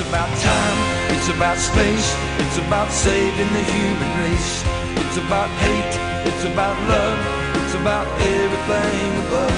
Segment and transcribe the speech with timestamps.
[0.00, 0.78] It's about time,
[1.14, 4.64] it's about space, it's about saving the human race.
[4.96, 5.94] It's about hate,
[6.26, 7.20] it's about love,
[7.60, 9.52] it's about everything above.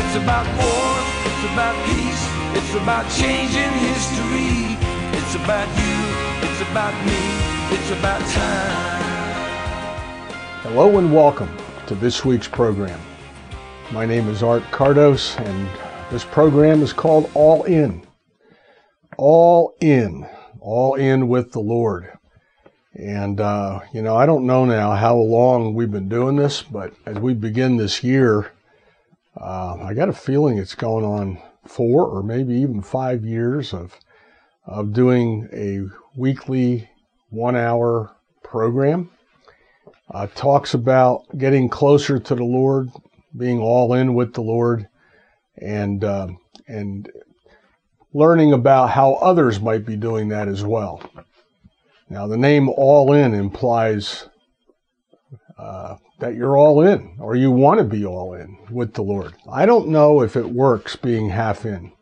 [0.00, 0.88] It's about war,
[1.28, 2.24] it's about peace,
[2.56, 4.72] it's about changing history.
[5.20, 6.00] It's about you,
[6.48, 7.20] it's about me,
[7.76, 9.42] it's about time.
[10.62, 11.54] Hello and welcome
[11.88, 12.98] to this week's program.
[13.92, 15.68] My name is Art Cardos, and
[16.10, 18.02] this program is called All In.
[19.16, 20.26] All In.
[20.60, 22.10] All in with the Lord.
[22.94, 26.94] And, uh, you know, I don't know now how long we've been doing this, but
[27.06, 28.52] as we begin this year,
[29.38, 33.98] uh, I got a feeling it's going on four or maybe even five years of,
[34.64, 35.80] of doing a
[36.16, 36.88] weekly
[37.30, 39.10] one hour program.
[40.10, 42.90] Uh, talks about getting closer to the Lord,
[43.36, 44.86] being all in with the Lord,
[45.56, 46.28] and uh,
[46.68, 47.10] and
[48.14, 51.02] learning about how others might be doing that as well.
[52.08, 54.28] Now, the name All In implies
[55.58, 59.34] uh, that you're all in, or you want to be all in with the Lord.
[59.50, 61.92] I don't know if it works being half in.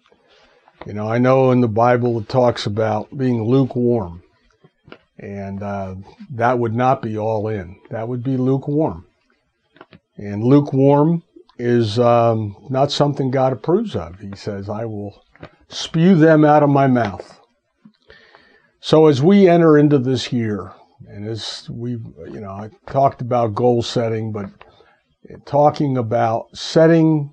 [0.87, 4.23] You know, I know in the Bible it talks about being lukewarm,
[5.19, 5.95] and uh,
[6.31, 7.79] that would not be all in.
[7.91, 9.07] That would be lukewarm.
[10.17, 11.23] And lukewarm
[11.59, 14.19] is um, not something God approves of.
[14.19, 15.23] He says, I will
[15.73, 17.41] spew them out of my mouth.
[18.81, 20.73] So as we enter into this year,
[21.09, 24.47] and as we, you know, I talked about goal setting, but
[25.45, 27.33] talking about setting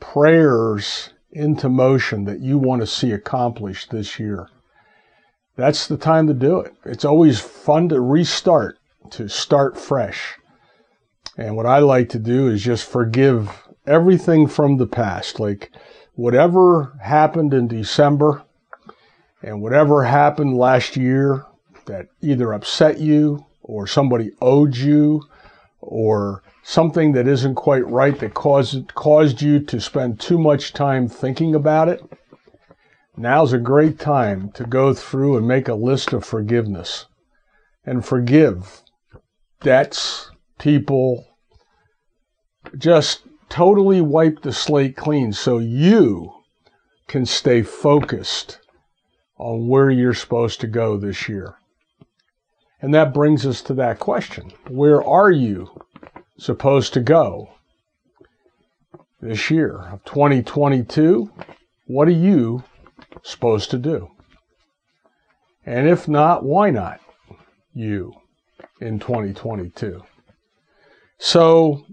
[0.00, 4.48] prayers into motion that you want to see accomplished this year.
[5.56, 6.72] That's the time to do it.
[6.84, 8.78] It's always fun to restart,
[9.10, 10.36] to start fresh.
[11.36, 13.50] And what I like to do is just forgive
[13.86, 15.38] everything from the past.
[15.38, 15.70] Like
[16.18, 18.42] whatever happened in December
[19.40, 21.46] and whatever happened last year
[21.86, 25.22] that either upset you or somebody owed you
[25.80, 31.06] or something that isn't quite right that caused, caused you to spend too much time
[31.06, 32.02] thinking about it,
[33.16, 37.06] now's a great time to go through and make a list of forgiveness
[37.84, 38.82] and forgive
[39.60, 41.24] debts, people,
[42.76, 46.32] just totally wipe the slate clean so you
[47.06, 48.60] can stay focused
[49.38, 51.56] on where you're supposed to go this year.
[52.80, 55.82] And that brings us to that question Where are you
[56.38, 57.50] supposed to go
[59.20, 61.30] this year of 2022?
[61.86, 62.62] What are you
[63.22, 64.10] supposed to do?
[65.64, 67.00] And if not, why not
[67.74, 68.14] you
[68.80, 70.02] in 2022?
[71.18, 71.84] So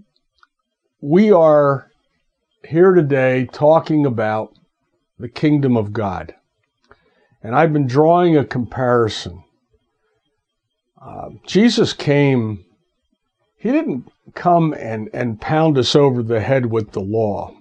[1.00, 1.90] we are
[2.64, 4.54] here today talking about
[5.18, 6.34] the kingdom of God.
[7.42, 9.44] And I've been drawing a comparison.
[11.00, 12.64] Uh, Jesus came,
[13.58, 17.54] he didn't come and, and pound us over the head with the law.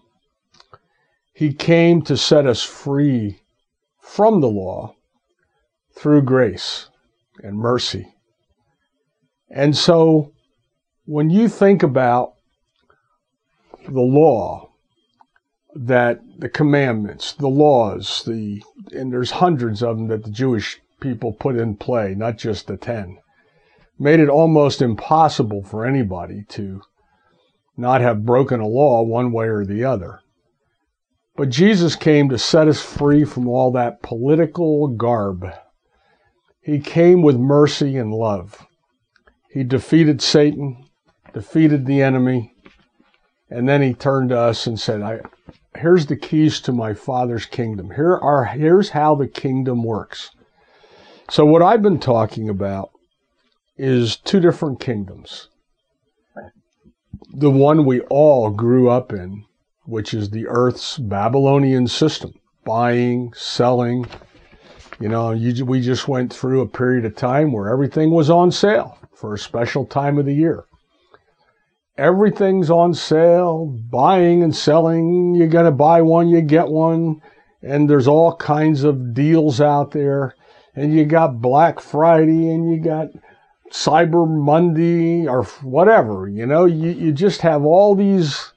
[1.33, 3.41] He came to set us free
[3.99, 4.95] from the law
[5.93, 6.89] through grace
[7.43, 8.13] and mercy.
[9.49, 10.31] And so
[11.05, 12.34] when you think about
[13.87, 14.71] the law
[15.75, 21.33] that the commandments, the laws, the and there's hundreds of them that the Jewish people
[21.33, 23.17] put in play, not just the 10,
[23.99, 26.81] made it almost impossible for anybody to
[27.77, 30.21] not have broken a law one way or the other.
[31.35, 35.51] But Jesus came to set us free from all that political garb.
[36.61, 38.65] He came with mercy and love.
[39.49, 40.85] He defeated Satan,
[41.33, 42.54] defeated the enemy,
[43.49, 45.19] and then he turned to us and said, I,
[45.77, 47.91] here's the keys to my father's kingdom.
[47.91, 50.31] Here are, here's how the kingdom works.
[51.29, 52.91] So what I've been talking about
[53.77, 55.49] is two different kingdoms.
[57.33, 59.45] The one we all grew up in,
[59.85, 64.07] which is the earth's Babylonian system, buying, selling.
[64.99, 68.51] You know, you, we just went through a period of time where everything was on
[68.51, 70.65] sale for a special time of the year
[71.97, 75.35] everything's on sale, buying and selling.
[75.35, 77.21] You got to buy one, you get one.
[77.61, 80.35] And there's all kinds of deals out there.
[80.75, 83.07] And you got Black Friday and you got
[83.71, 86.27] Cyber Monday or whatever.
[86.27, 88.51] You know, you, you just have all these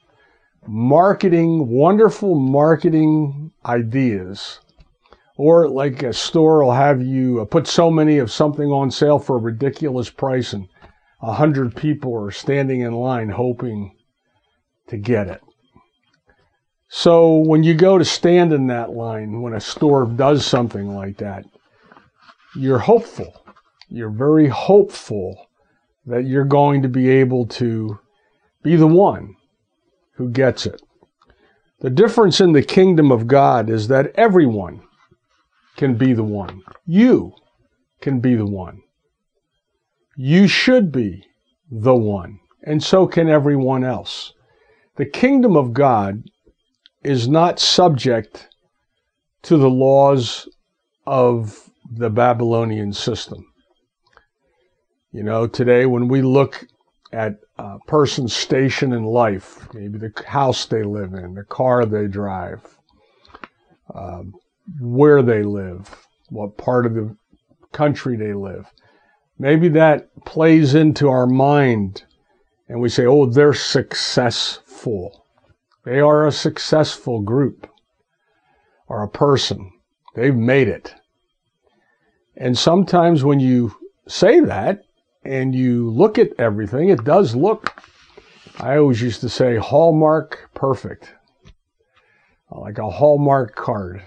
[0.67, 4.59] marketing, wonderful marketing ideas.
[5.37, 9.19] Or like a store will have you uh, put so many of something on sale
[9.19, 10.67] for a ridiculous price and
[11.21, 13.95] a hundred people are standing in line hoping
[14.87, 15.41] to get it.
[16.87, 21.17] So when you go to stand in that line, when a store does something like
[21.17, 21.45] that,
[22.55, 23.45] you're hopeful.
[23.89, 25.47] You're very hopeful
[26.05, 27.99] that you're going to be able to
[28.63, 29.35] be the one
[30.13, 30.81] who gets it.
[31.81, 34.81] The difference in the kingdom of God is that everyone
[35.77, 36.61] can be the one.
[36.85, 37.33] You
[38.01, 38.81] can be the one.
[40.21, 41.29] You should be
[41.71, 44.33] the one, and so can everyone else.
[44.97, 46.23] The kingdom of God
[47.05, 48.49] is not subject
[49.43, 50.49] to the laws
[51.07, 53.45] of the Babylonian system.
[55.13, 56.67] You know, today when we look
[57.13, 62.07] at a person's station in life, maybe the house they live in, the car they
[62.07, 62.59] drive,
[63.95, 64.33] um,
[64.81, 65.95] where they live,
[66.27, 67.15] what part of the
[67.71, 68.69] country they live.
[69.39, 72.03] Maybe that plays into our mind
[72.67, 75.25] and we say, oh, they're successful.
[75.85, 77.67] They are a successful group
[78.87, 79.71] or a person.
[80.15, 80.93] They've made it.
[82.35, 83.75] And sometimes when you
[84.07, 84.83] say that,
[85.23, 87.81] and you look at everything, it does look,
[88.57, 91.13] I always used to say, Hallmark perfect.
[92.51, 94.03] Like a Hallmark card.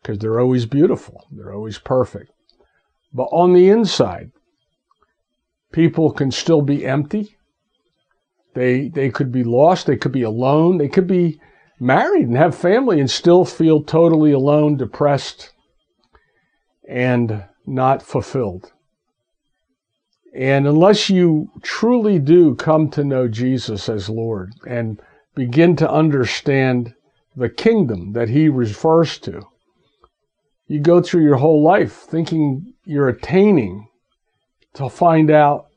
[0.00, 2.30] Because they're always beautiful, they're always perfect.
[3.12, 4.30] But on the inside,
[5.72, 7.36] people can still be empty.
[8.54, 11.40] They, they could be lost, they could be alone, they could be
[11.78, 15.52] married and have family and still feel totally alone, depressed,
[16.88, 18.72] and not fulfilled.
[20.34, 25.00] And unless you truly do come to know Jesus as Lord and
[25.34, 26.94] begin to understand
[27.34, 29.42] the kingdom that he refers to,
[30.68, 33.86] you go through your whole life thinking you're attaining
[34.74, 35.68] to find out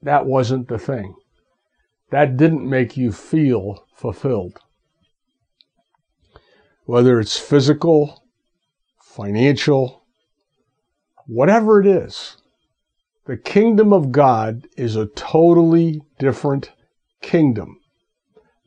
[0.00, 1.12] that wasn't the thing.
[2.10, 4.60] That didn't make you feel fulfilled.
[6.84, 8.22] Whether it's physical,
[9.02, 10.04] financial,
[11.26, 12.36] whatever it is,
[13.26, 16.70] the kingdom of God is a totally different
[17.20, 17.80] kingdom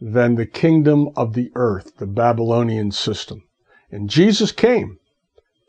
[0.02, 3.44] than the kingdom of the earth, the Babylonian system.
[3.90, 5.00] And Jesus came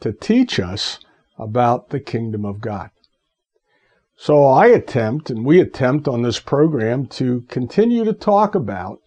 [0.01, 0.99] to teach us
[1.39, 2.91] about the kingdom of God.
[4.17, 9.01] So I attempt, and we attempt on this program to continue to talk about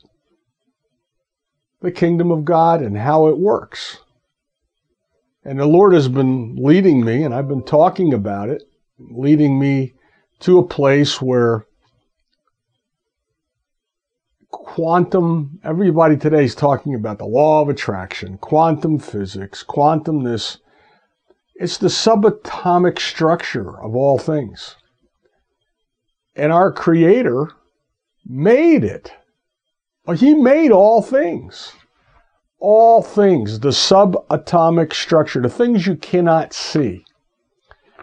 [1.81, 3.99] the kingdom of God and how it works.
[5.43, 8.63] And the Lord has been leading me, and I've been talking about it
[8.99, 9.93] leading me
[10.41, 11.65] to a place where
[14.51, 20.59] quantum, everybody today is talking about the law of attraction, quantum physics, quantum this.
[21.59, 24.77] It's the subatomic structure of all things.
[26.33, 27.51] And our Creator
[28.25, 29.11] made it.
[30.15, 31.73] He made all things.
[32.59, 37.03] All things, the subatomic structure, the things you cannot see.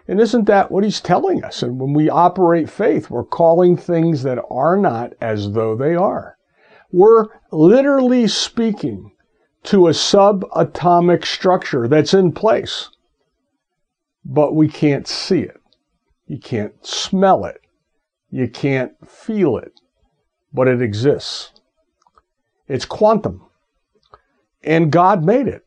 [0.06, 1.62] And isn't that what he's telling us?
[1.62, 6.36] And when we operate faith, we're calling things that are not as though they are.
[6.92, 9.12] We're literally speaking
[9.64, 12.90] to a subatomic structure that's in place,
[14.26, 15.60] but we can't see it.
[16.26, 17.60] You can't smell it.
[18.30, 19.72] You can't feel it,
[20.52, 21.52] but it exists.
[22.68, 23.46] It's quantum.
[24.62, 25.64] And God made it.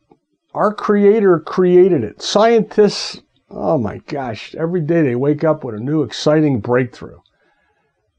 [0.53, 2.21] Our Creator created it.
[2.21, 7.19] Scientists oh my gosh, every day they wake up with a new exciting breakthrough.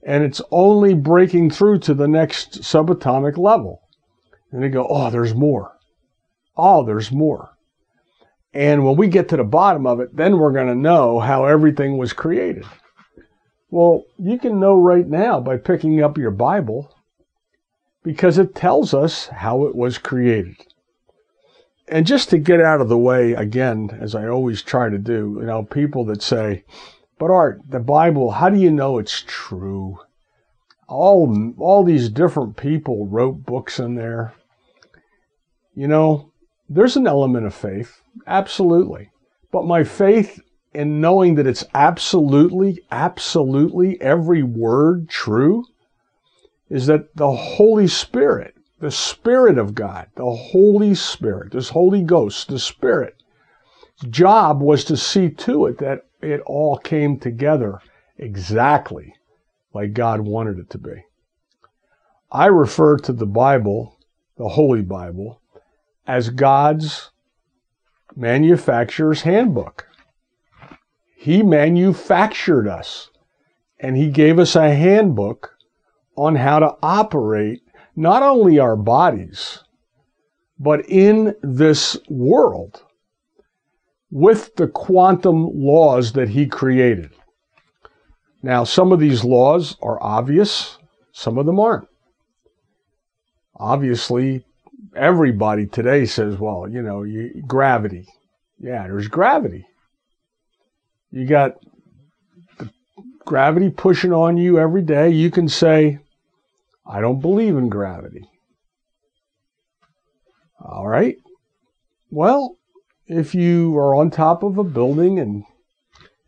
[0.03, 3.83] And it's only breaking through to the next subatomic level.
[4.51, 5.77] And they go, oh, there's more.
[6.57, 7.51] Oh, there's more.
[8.53, 11.45] And when we get to the bottom of it, then we're going to know how
[11.45, 12.65] everything was created.
[13.71, 16.93] Well, you can know right now by picking up your Bible
[18.03, 20.57] because it tells us how it was created
[21.91, 25.39] and just to get out of the way again, as I always try to do,
[25.41, 26.65] you know, people that say,
[27.19, 29.99] but Art, the Bible, how do you know it's true?
[30.89, 34.35] All, all these different people wrote books in there.
[35.75, 36.30] You know,
[36.71, 39.11] there's an element of faith, absolutely.
[39.53, 40.41] But my faith
[40.73, 45.65] in knowing that it's absolutely, absolutely every word true
[46.71, 52.49] is that the Holy Spirit the Spirit of God, the Holy Spirit, this Holy Ghost,
[52.49, 53.23] the Spirit,
[54.09, 57.79] job was to see to it that it all came together
[58.17, 59.15] exactly
[59.75, 61.05] like God wanted it to be.
[62.33, 63.99] I refer to the Bible,
[64.39, 65.43] the Holy Bible,
[66.11, 67.13] as God's
[68.17, 69.87] manufacturer's handbook.
[71.15, 73.11] He manufactured us
[73.79, 75.53] and He gave us a handbook
[76.17, 77.63] on how to operate
[77.95, 79.61] not only our bodies,
[80.59, 82.83] but in this world.
[84.11, 87.11] with the quantum laws that he created.
[88.43, 90.79] Now, some of these laws are obvious,
[91.13, 91.89] some of them aren't.
[93.57, 94.45] Obviously,
[94.95, 98.07] everybody today says, well, you know, you, gravity.
[98.59, 99.67] Yeah, there's gravity.
[101.11, 101.55] You got
[103.25, 105.11] gravity pushing on you every day.
[105.11, 105.99] You can say,
[106.87, 108.29] I don't believe in gravity.
[110.61, 111.17] All right.
[112.11, 112.57] Well,
[113.07, 115.45] if you are on top of a building and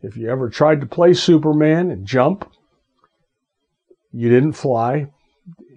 [0.01, 2.49] if you ever tried to play Superman and jump,
[4.11, 5.07] you didn't fly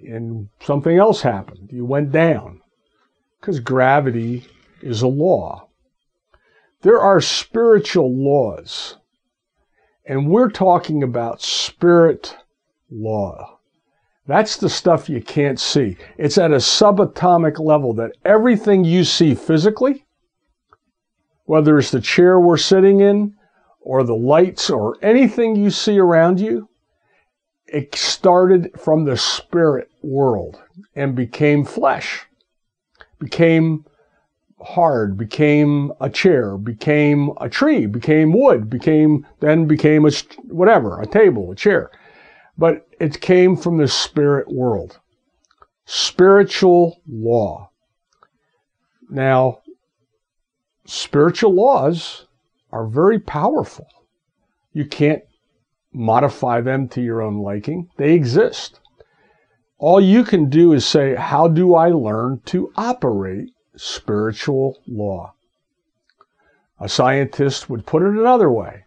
[0.06, 1.70] and something else happened.
[1.72, 2.60] You went down
[3.46, 4.44] because gravity
[4.82, 5.68] is a law.
[6.80, 8.96] There are spiritual laws,
[10.04, 12.36] and we're talking about spirit
[12.90, 13.60] law.
[14.26, 15.96] That's the stuff you can't see.
[16.18, 20.04] It's at a subatomic level that everything you see physically,
[21.44, 23.36] whether it's the chair we're sitting in,
[23.80, 26.68] or the lights, or anything you see around you,
[27.68, 30.60] it started from the spirit world
[30.96, 32.26] and became flesh
[33.18, 33.84] became
[34.60, 40.10] hard, became a chair, became a tree, became wood, became then became a
[40.44, 41.90] whatever, a table, a chair.
[42.58, 44.98] But it came from the spirit world.
[45.84, 47.70] Spiritual law.
[49.10, 49.60] Now,
[50.86, 52.26] spiritual laws
[52.72, 53.86] are very powerful.
[54.72, 55.22] You can't
[55.92, 57.88] modify them to your own liking.
[57.98, 58.80] They exist.
[59.78, 65.34] All you can do is say, How do I learn to operate spiritual law?
[66.80, 68.84] A scientist would put it another way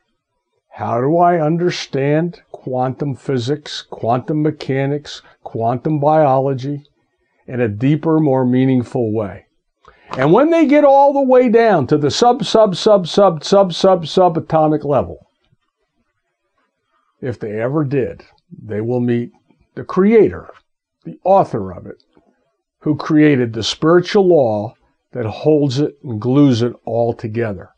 [0.70, 6.86] How do I understand quantum physics, quantum mechanics, quantum biology
[7.46, 9.46] in a deeper, more meaningful way?
[10.18, 13.76] And when they get all the way down to the sub, sub, sub, sub, sub,
[13.76, 15.28] sub, subatomic level,
[17.22, 19.32] if they ever did, they will meet
[19.76, 20.50] the Creator
[21.10, 22.04] the author of it,
[22.80, 24.74] who created the spiritual law
[25.12, 27.70] that holds it and glues it all together.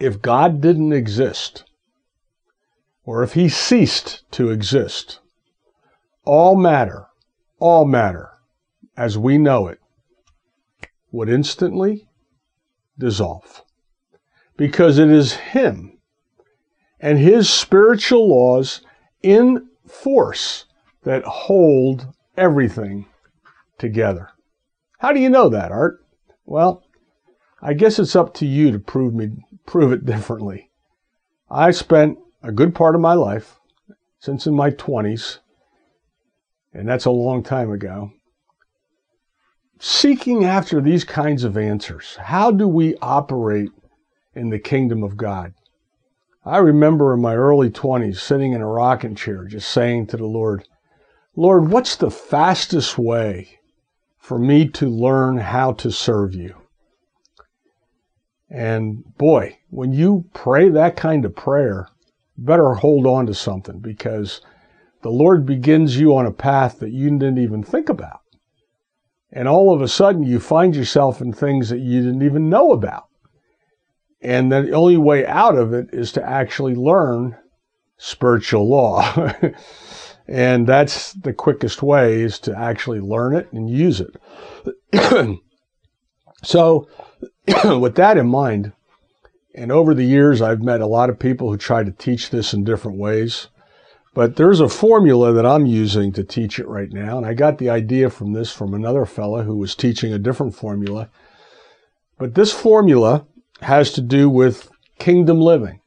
[0.00, 1.64] If God didn't exist,
[3.04, 5.20] or if he ceased to exist,
[6.24, 7.06] all matter,
[7.58, 8.30] all matter,
[8.96, 9.80] as we know it,
[11.10, 12.06] would instantly
[12.98, 13.62] dissolve.
[14.56, 15.98] Because it is him
[17.00, 18.82] and his spiritual laws
[19.22, 20.66] in force
[21.04, 23.06] that hold everything
[23.78, 24.30] together.
[24.98, 26.00] How do you know that, Art?
[26.44, 26.82] Well,
[27.62, 29.30] I guess it's up to you to prove me
[29.66, 30.70] prove it differently.
[31.50, 33.58] I spent a good part of my life,
[34.18, 35.38] since in my 20s,
[36.72, 38.12] and that's a long time ago,
[39.78, 42.16] seeking after these kinds of answers.
[42.16, 43.70] How do we operate
[44.34, 45.54] in the kingdom of God?
[46.44, 50.26] I remember in my early 20s sitting in a rocking chair just saying to the
[50.26, 50.66] Lord,
[51.38, 53.60] Lord, what's the fastest way
[54.18, 56.56] for me to learn how to serve you?
[58.50, 61.90] And boy, when you pray that kind of prayer,
[62.36, 64.40] better hold on to something because
[65.02, 68.18] the Lord begins you on a path that you didn't even think about.
[69.30, 72.72] And all of a sudden, you find yourself in things that you didn't even know
[72.72, 73.06] about.
[74.20, 77.36] And the only way out of it is to actually learn
[77.96, 79.32] spiritual law.
[80.28, 84.16] And that's the quickest way is to actually learn it and use it.
[86.42, 86.88] so,
[87.64, 88.72] with that in mind,
[89.54, 92.52] and over the years, I've met a lot of people who try to teach this
[92.52, 93.48] in different ways.
[94.14, 97.16] But there's a formula that I'm using to teach it right now.
[97.18, 100.54] And I got the idea from this from another fellow who was teaching a different
[100.54, 101.08] formula.
[102.18, 103.26] But this formula
[103.62, 105.80] has to do with kingdom living.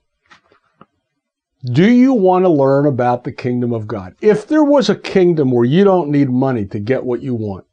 [1.63, 4.15] Do you want to learn about the kingdom of God?
[4.20, 7.65] If there was a kingdom where you don't need money to get what you want,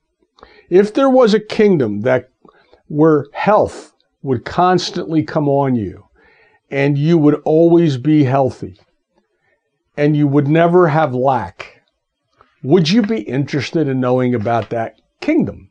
[0.69, 2.29] if there was a kingdom that
[2.89, 6.07] where health would constantly come on you
[6.71, 8.79] and you would always be healthy
[9.97, 11.81] and you would never have lack,
[12.63, 15.71] would you be interested in knowing about that kingdom?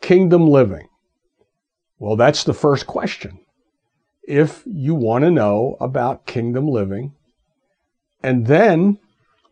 [0.00, 0.88] Kingdom living.
[1.98, 3.39] Well, that's the first question
[4.22, 7.14] if you want to know about kingdom living.
[8.22, 8.98] And then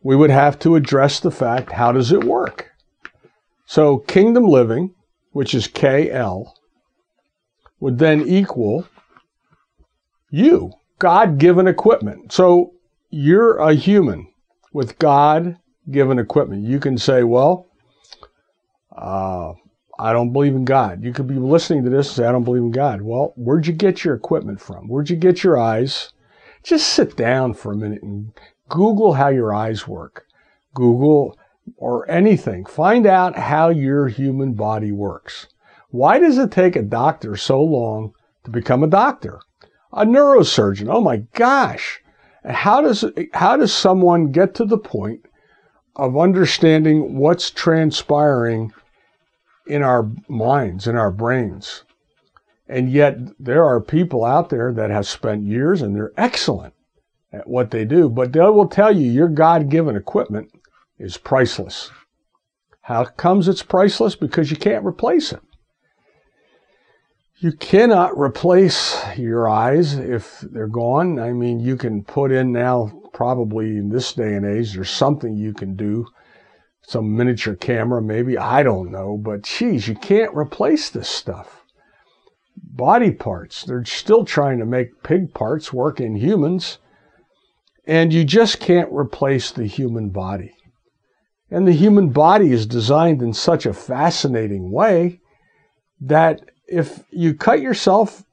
[0.03, 2.71] we would have to address the fact how does it work?
[3.65, 4.95] So, kingdom living,
[5.31, 6.51] which is KL,
[7.79, 8.87] would then equal
[10.31, 12.31] you, God given equipment.
[12.31, 12.73] So,
[13.09, 14.27] you're a human
[14.73, 15.57] with God
[15.89, 16.63] given equipment.
[16.63, 17.67] You can say, well,
[18.95, 19.53] uh,
[19.99, 21.03] I don't believe in God.
[21.03, 23.01] You could be listening to this and say, I don't believe in God.
[23.01, 24.87] Well, where'd you get your equipment from?
[24.87, 26.13] Where'd you get your eyes?
[26.63, 28.31] Just sit down for a minute and
[28.69, 30.25] Google how your eyes work.
[30.73, 31.37] Google
[31.75, 32.65] or anything.
[32.65, 35.47] Find out how your human body works.
[35.89, 38.13] Why does it take a doctor so long
[38.45, 39.41] to become a doctor?
[39.91, 40.87] A neurosurgeon.
[40.89, 42.01] Oh my gosh.
[42.45, 43.03] How does,
[43.33, 45.25] how does someone get to the point
[45.97, 48.71] of understanding what's transpiring
[49.69, 51.83] in our minds, in our brains?
[52.67, 56.73] And yet there are people out there that have spent years and they're excellent
[57.31, 60.51] at what they do, but they will tell you your God given equipment
[60.97, 61.91] is priceless.
[62.81, 64.15] How comes it's priceless?
[64.15, 65.41] Because you can't replace it.
[67.37, 71.19] You cannot replace your eyes if they're gone.
[71.19, 75.37] I mean, you can put in now, probably in this day and age, there's something
[75.37, 76.05] you can do,
[76.89, 81.63] some miniature camera, maybe, I don't know, but geez, you can't replace this stuff.
[82.57, 86.79] Body parts, they're still trying to make pig parts work in humans,
[87.85, 90.55] and you just can't replace the human body.
[91.51, 95.21] And the human body is designed in such a fascinating way
[96.01, 98.23] that if you cut yourself,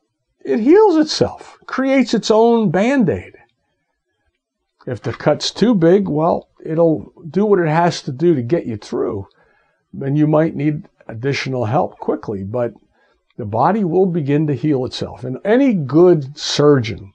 [0.43, 3.35] it heals itself, creates its own band aid.
[4.87, 8.67] If the cut's too big, well, it'll do what it has to do to get
[8.67, 9.29] you through.
[10.01, 12.75] And you might need additional help quickly, but
[13.37, 15.25] the body will begin to heal itself.
[15.25, 17.13] And any good surgeon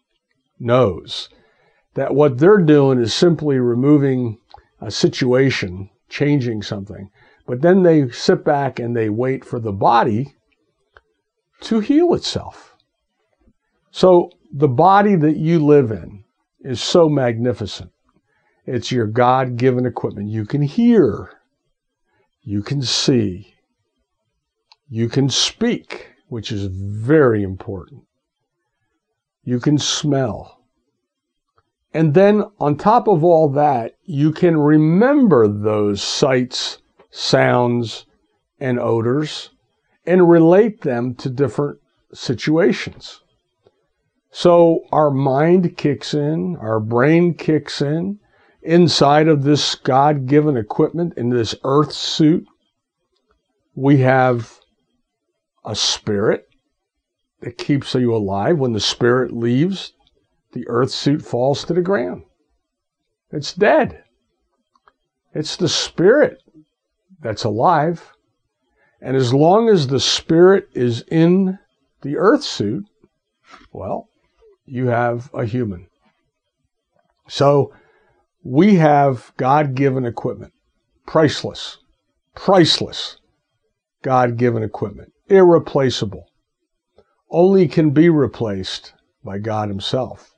[0.60, 1.30] knows
[1.94, 4.38] that what they're doing is simply removing
[4.80, 7.10] a situation, changing something.
[7.46, 10.36] But then they sit back and they wait for the body
[11.62, 12.76] to heal itself.
[13.92, 16.24] So the body that you live in
[16.62, 17.92] is so magnificent.
[18.66, 20.30] It's your God given equipment.
[20.30, 21.32] You can hear,
[22.42, 23.56] you can see,
[24.90, 28.04] you can speak, which is very important.
[29.44, 30.62] You can smell,
[31.94, 36.78] and then on top of all that, you can remember those sights,
[37.10, 38.06] sounds,
[38.60, 39.50] and odors
[40.06, 41.80] and relate them to different
[42.14, 43.22] situations.
[44.30, 48.20] So our mind kicks in, our brain kicks in
[48.64, 52.46] inside of this God given equipment in this earth suit.
[53.76, 54.60] We have
[55.66, 56.48] a spirit
[57.42, 58.58] that keeps you alive.
[58.58, 59.94] When the spirit leaves,
[60.54, 62.24] the earth suit falls to the ground.
[63.32, 64.04] It's dead.
[65.34, 66.44] It's the spirit
[67.22, 68.12] that's alive.
[69.02, 71.58] And as long as the spirit is in
[72.02, 72.86] the earth suit,
[73.72, 74.10] well,
[74.66, 75.88] you have a human.
[77.28, 77.74] So
[78.44, 80.54] we have God given equipment,
[81.06, 81.78] priceless,
[82.36, 83.18] priceless
[84.02, 86.28] God given equipment, irreplaceable,
[87.30, 90.36] only can be replaced by God Himself.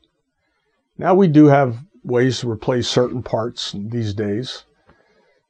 [0.98, 4.66] Now we do have ways to replace certain parts these days,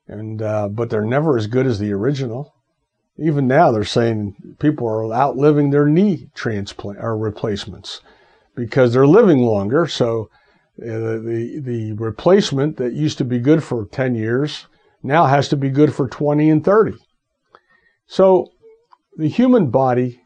[0.08, 2.54] and uh, but they're never as good as the original.
[3.18, 8.02] Even now, they're saying people are outliving their knee transplant or replacements
[8.56, 9.88] because they're living longer.
[9.88, 10.30] So
[10.82, 14.66] uh, the the replacement that used to be good for 10 years
[15.04, 16.98] now has to be good for 20 and 30.
[18.08, 18.52] So
[19.18, 20.22] the human body,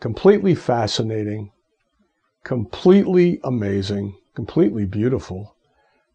[0.00, 1.50] completely fascinating,
[2.44, 5.56] completely amazing, completely beautiful,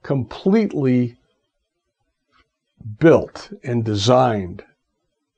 [0.04, 1.18] completely
[3.00, 4.64] built and designed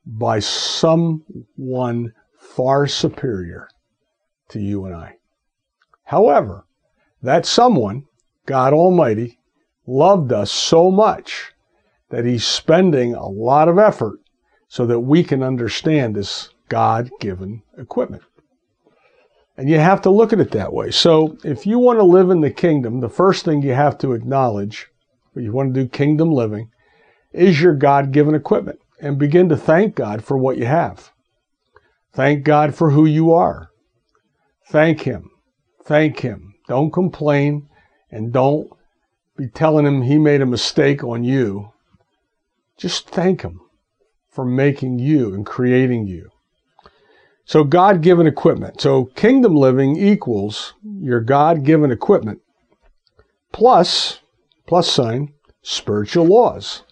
[0.06, 3.70] by someone far superior
[4.50, 5.18] to you and I.
[6.04, 6.66] However,
[7.22, 8.06] that someone,
[8.46, 9.40] God Almighty,
[9.86, 11.52] loved us so much
[12.10, 14.20] that He's spending a lot of effort
[14.68, 18.24] so that we can understand this God given equipment.
[19.58, 20.92] And you have to look at it that way.
[20.92, 24.14] So if you want to live in the kingdom, the first thing you have to
[24.14, 24.88] acknowledge,
[25.36, 26.70] if you want to do kingdom living,
[27.34, 31.12] is your God given equipment and begin to thank God for what you have.
[32.14, 33.70] Thank God for who you are.
[34.68, 35.32] Thank Him.
[35.84, 36.51] Thank Him.
[36.72, 37.68] Don't complain
[38.12, 38.72] and don't
[39.36, 41.74] be telling Him He made a mistake on you.
[42.78, 43.60] Just thank Him
[44.30, 46.30] for making you and creating you.
[47.44, 48.80] So God given equipment.
[48.80, 52.40] So kingdom living equals your God given equipment
[53.52, 54.22] plus,
[54.66, 56.84] plus sign, spiritual laws.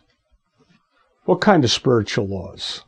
[1.24, 2.84] What kind of spiritual laws?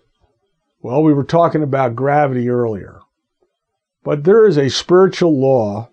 [0.82, 3.00] Well, we were talking about gravity earlier,
[4.04, 5.88] but there is a spiritual law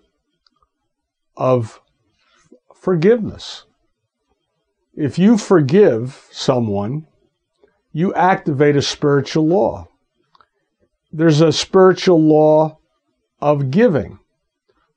[1.39, 1.81] of
[2.75, 3.63] forgiveness.
[4.93, 7.07] If you forgive someone,
[7.93, 9.87] you activate a spiritual law.
[11.11, 12.77] There's a spiritual law
[13.41, 14.19] of giving.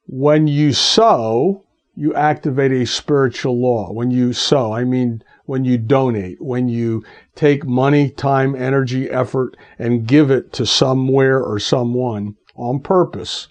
[0.07, 3.93] When you sow, you activate a spiritual law.
[3.93, 7.05] When you sow, I mean when you donate, when you
[7.37, 13.49] take money, time, energy, effort, and give it to somewhere or someone on purpose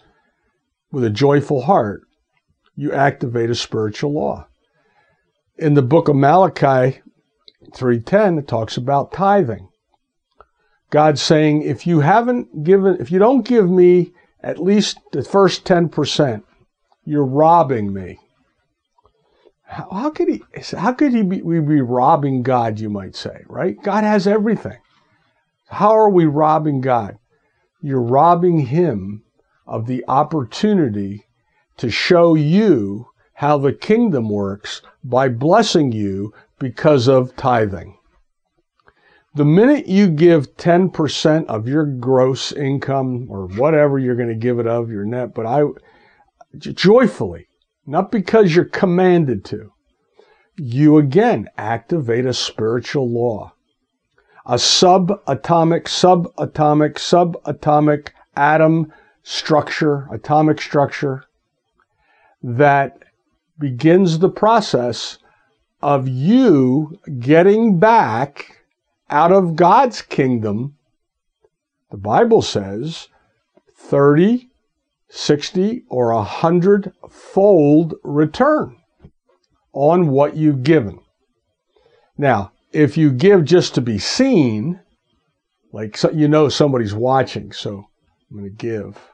[0.92, 2.02] with a joyful heart,
[2.76, 4.48] you activate a spiritual law.
[5.58, 7.02] In the book of Malachi
[7.74, 9.70] 3:10 it talks about tithing.
[10.90, 15.66] God's saying if you haven't given if you don't give me at least the first
[15.66, 16.44] 10%,
[17.06, 18.20] you're robbing me.
[19.64, 20.44] How, how could he?
[20.76, 22.80] How could he be, we be robbing God?
[22.80, 23.82] You might say, right?
[23.82, 24.78] God has everything.
[25.70, 27.18] How are we robbing God?
[27.82, 29.24] You're robbing Him
[29.66, 31.26] of the opportunity
[31.82, 37.98] to show you how the kingdom works by blessing you because of tithing.
[39.34, 44.60] The minute you give 10% of your gross income or whatever you're going to give
[44.60, 45.64] it of your net, but I
[46.56, 47.48] joyfully,
[47.88, 49.74] not because you're commanded to,
[50.58, 53.54] you again activate a spiritual law.
[54.46, 61.24] A subatomic, subatomic, subatomic atom structure, atomic structure
[62.44, 63.04] that
[63.60, 65.18] begins the process
[65.82, 68.64] of you getting back
[69.10, 70.76] out of God's kingdom,
[71.92, 73.10] the Bible says
[73.76, 74.50] 30,
[75.10, 78.78] 60, or a hundred fold return
[79.74, 81.00] on what you've given.
[82.18, 84.80] Now, if you give just to be seen,
[85.74, 87.86] like so, you know somebody's watching, so
[88.30, 89.11] I'm going to give,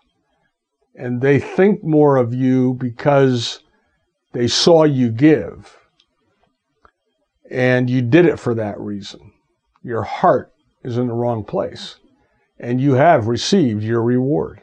[0.98, 3.62] and they think more of you because
[4.34, 5.78] they saw you give,
[7.50, 9.32] and you did it for that reason.
[9.84, 10.52] Your heart
[10.84, 11.98] is in the wrong place.
[12.60, 14.62] And you have received your reward.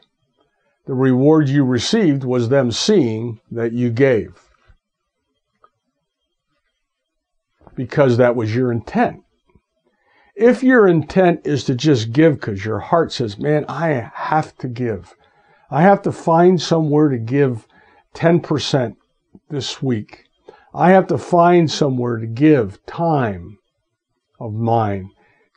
[0.85, 4.39] The reward you received was them seeing that you gave.
[7.75, 9.23] Because that was your intent.
[10.35, 14.67] If your intent is to just give because your heart says, man, I have to
[14.67, 15.15] give,
[15.69, 17.67] I have to find somewhere to give
[18.15, 18.95] 10%
[19.49, 20.25] this week.
[20.73, 23.57] I have to find somewhere to give time
[24.39, 25.11] of mine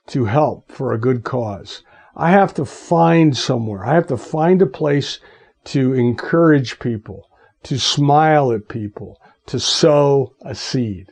[0.09, 1.83] to help for a good cause.
[2.17, 3.85] I have to find somewhere.
[3.85, 5.21] I have to find a place
[5.65, 7.29] to encourage people,
[7.65, 11.09] to smile at people, to sow a seed.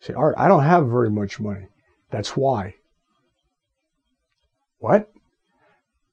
[0.00, 1.66] Say, Art, I don't have very much money.
[2.10, 2.74] That's why.
[4.78, 5.10] What?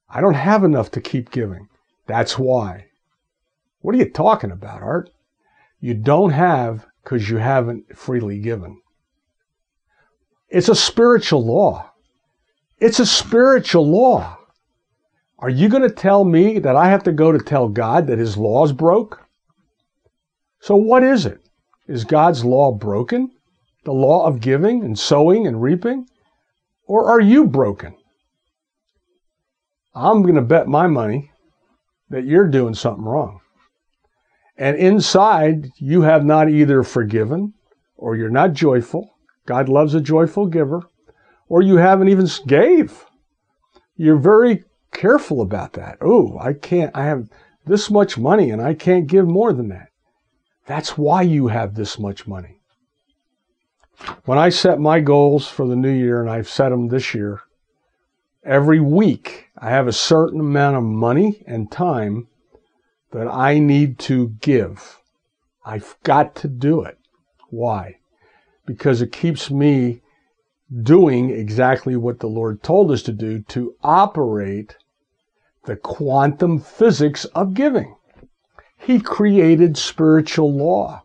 [0.08, 1.68] I don't have enough to keep giving.
[2.06, 2.86] That's why.
[3.80, 5.10] What are you talking about, Art?
[5.80, 8.80] You don't have because you haven't freely given.
[10.48, 11.90] It's a spiritual law.
[12.78, 14.38] It's a spiritual law.
[15.38, 18.18] Are you going to tell me that I have to go to tell God that
[18.18, 19.22] his laws broke?
[20.60, 21.40] So what is it?
[21.86, 23.30] Is God's law broken?
[23.84, 26.08] The law of giving and sowing and reaping?
[26.86, 27.96] Or are you broken?
[29.96, 31.32] I'm going to bet my money
[32.10, 33.40] that you're doing something wrong.
[34.56, 37.54] And inside, you have not either forgiven
[37.96, 40.82] or you're not joyful God loves a joyful giver,
[41.48, 43.04] or you haven't even gave.
[43.96, 45.98] You're very careful about that.
[46.00, 47.28] Oh, I can't, I have
[47.64, 49.88] this much money and I can't give more than that.
[50.66, 52.60] That's why you have this much money.
[54.24, 57.40] When I set my goals for the new year, and I've set them this year,
[58.46, 62.28] every week I have a certain amount of money and time
[63.12, 65.00] that I need to give.
[65.64, 66.98] I've got to do it.
[67.50, 67.96] Why?
[68.66, 70.02] because it keeps me
[70.82, 74.76] doing exactly what the Lord told us to do to operate
[75.64, 77.94] the quantum physics of giving.
[78.76, 81.04] He created spiritual law.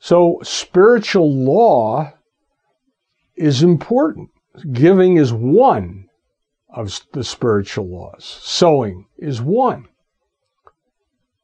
[0.00, 2.12] So, spiritual law
[3.36, 4.30] is important.
[4.72, 6.08] Giving is one
[6.68, 9.88] of the spiritual laws, sowing is one.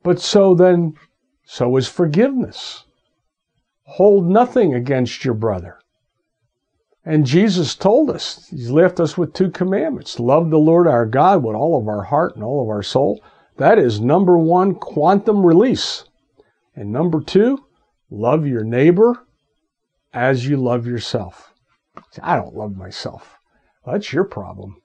[0.03, 0.94] But so then,
[1.44, 2.85] so is forgiveness.
[3.85, 5.79] Hold nothing against your brother.
[7.05, 11.42] And Jesus told us, He's left us with two commandments love the Lord our God
[11.42, 13.23] with all of our heart and all of our soul.
[13.57, 16.05] That is number one, quantum release.
[16.77, 17.64] And number two,
[18.11, 19.27] love your neighbor
[20.12, 21.48] as you love yourself.
[22.23, 23.38] I don't love myself.
[23.87, 24.77] That's your problem.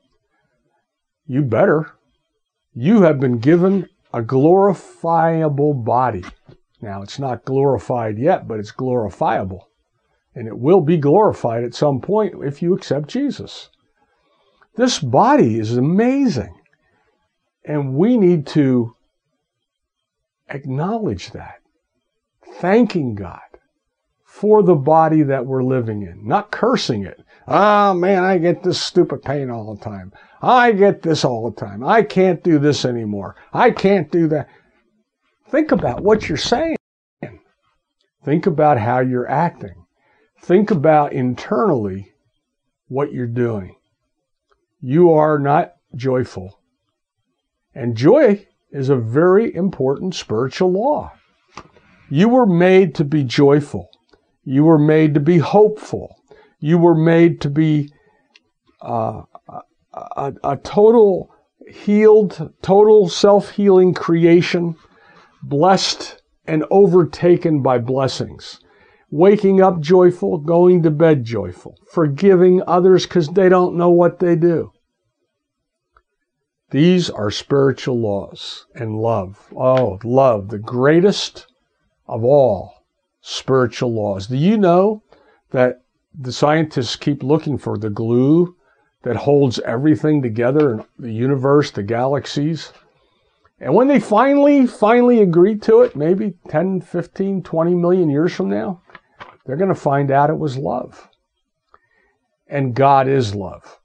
[1.26, 1.92] You better.
[2.74, 6.24] You have been given a glorifiable body.
[6.82, 9.70] Now, it's not glorified yet, but it's glorifiable.
[10.36, 13.70] and it will be glorified at some point if you accept Jesus.
[14.76, 16.54] This body is amazing.
[17.66, 18.96] And we need to
[20.50, 21.62] acknowledge that,
[22.56, 23.40] thanking God
[24.34, 27.24] for the body that we're living in, not cursing it.
[27.48, 30.12] Ah, oh, man, I get this stupid pain all the time.
[30.42, 31.84] I get this all the time.
[31.84, 33.36] I can't do this anymore.
[33.54, 34.50] I can't do that.
[35.50, 36.78] Think about what you're saying.
[38.26, 39.86] Think about how you're acting.
[40.42, 42.12] Think about internally
[42.88, 43.76] what you're doing.
[44.82, 46.60] You are not joyful.
[47.76, 51.12] And joy is a very important spiritual law.
[52.10, 53.92] You were made to be joyful.
[54.44, 56.16] You were made to be hopeful.
[56.60, 57.92] You were made to be
[58.82, 59.24] uh,
[59.94, 61.34] a, a total
[61.70, 64.76] healed, total self healing creation,
[65.42, 68.60] blessed and overtaken by blessings.
[69.10, 74.36] Waking up joyful, going to bed joyful, forgiving others because they don't know what they
[74.36, 74.72] do.
[76.72, 79.54] These are spiritual laws and love.
[79.56, 81.46] Oh, love, the greatest
[82.08, 82.83] of all
[83.24, 84.28] spiritual laws.
[84.28, 85.02] Do you know
[85.52, 85.82] that
[86.14, 88.56] the scientists keep looking for the glue
[89.02, 92.72] that holds everything together in the universe, the galaxies?
[93.60, 98.50] And when they finally, finally agree to it, maybe 10, 15, 20 million years from
[98.50, 98.82] now,
[99.46, 101.10] they're going to find out it was love.
[102.48, 103.80] And God is love.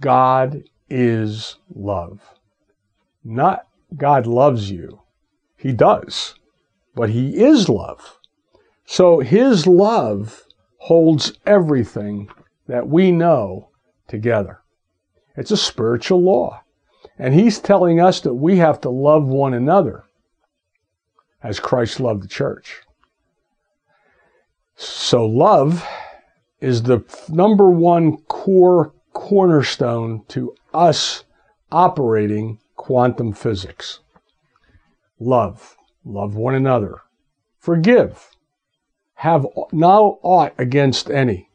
[0.00, 2.20] God is love.
[3.24, 5.02] Not God loves you.
[5.56, 6.34] He does.
[6.94, 8.18] But He is love.
[8.86, 10.44] So his love
[10.78, 12.28] holds everything
[12.66, 13.70] that we know
[14.06, 14.60] together.
[15.36, 16.62] It's a spiritual law.
[17.18, 20.04] And he's telling us that we have to love one another
[21.42, 22.82] as Christ loved the church.
[24.76, 25.86] So love
[26.60, 31.24] is the number one core cornerstone to us
[31.70, 34.00] operating quantum physics.
[35.20, 35.76] Love.
[36.04, 37.02] Love one another.
[37.58, 38.33] Forgive
[39.24, 41.48] have now aught against any.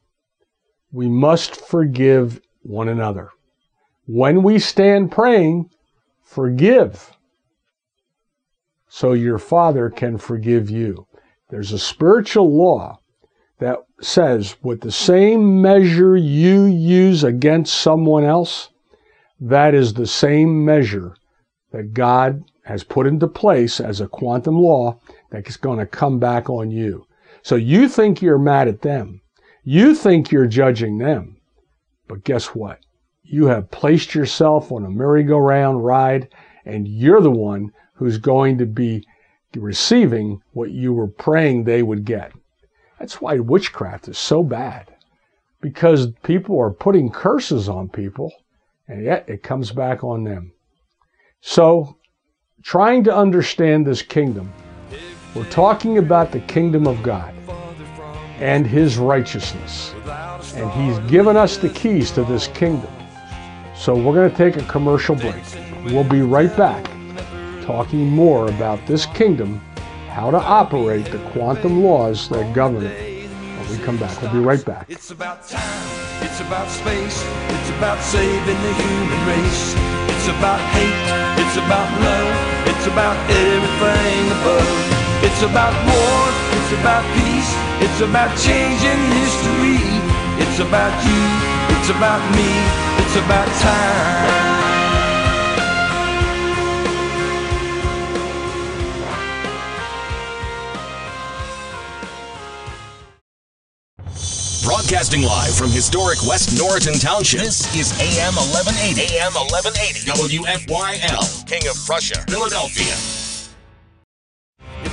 [0.92, 3.30] We must forgive one another.
[4.08, 5.70] When we stand praying,
[6.24, 7.16] forgive
[8.88, 11.06] so your Father can forgive you.
[11.52, 13.02] There's a spiritual law
[13.60, 18.70] that says with the same measure you use against someone else,
[19.40, 21.16] that is the same measure
[21.72, 26.18] that God has put into place as a quantum law that is going to come
[26.18, 27.06] back on you.
[27.42, 29.22] So you think you're mad at them.
[29.64, 31.38] You think you're judging them.
[32.08, 32.80] But guess what?
[33.24, 36.30] You have placed yourself on a merry-go-round ride
[36.66, 39.06] and you're the one who's going to be
[39.56, 42.32] receiving what you were praying they would get.
[42.98, 44.96] That's why witchcraft is so bad.
[45.62, 48.32] Because people are putting curses on people
[48.88, 50.52] and yet it comes back on them.
[51.42, 51.98] So,
[52.64, 54.52] trying to understand this kingdom
[55.36, 57.34] we're talking about the kingdom of God
[58.40, 59.94] and his righteousness.
[60.56, 62.92] And he's given us the keys to this kingdom.
[63.76, 65.44] So we're going to take a commercial break.
[65.86, 66.86] We'll be right back
[67.70, 69.60] talking more about this kingdom,
[70.10, 73.30] how to operate the quantum laws that govern it.
[73.30, 74.88] When we come back, we'll be right back.
[74.90, 75.62] It's about time,
[76.24, 79.76] it's about space, it's about saving the human race.
[80.10, 84.99] It's about hate, it's about love, it's about everything above.
[85.22, 86.22] It's about war,
[86.56, 87.52] it's about peace,
[87.84, 89.80] it's about changing history.
[90.40, 91.22] It's about you,
[91.76, 92.48] it's about me,
[93.04, 94.50] it's about time.
[104.64, 107.42] Broadcasting live from historic West Norriton Township.
[107.42, 109.18] This is AM 1180.
[109.18, 110.12] AM 1180.
[110.12, 111.48] WFYL.
[111.48, 113.19] King of Prussia, Philadelphia.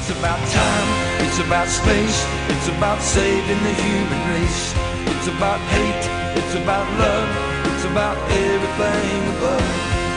[0.09, 4.73] It's about time, it's about space, it's about saving the human race.
[5.11, 6.07] It's about hate,
[6.38, 7.29] it's about love,
[7.75, 9.66] it's about everything above.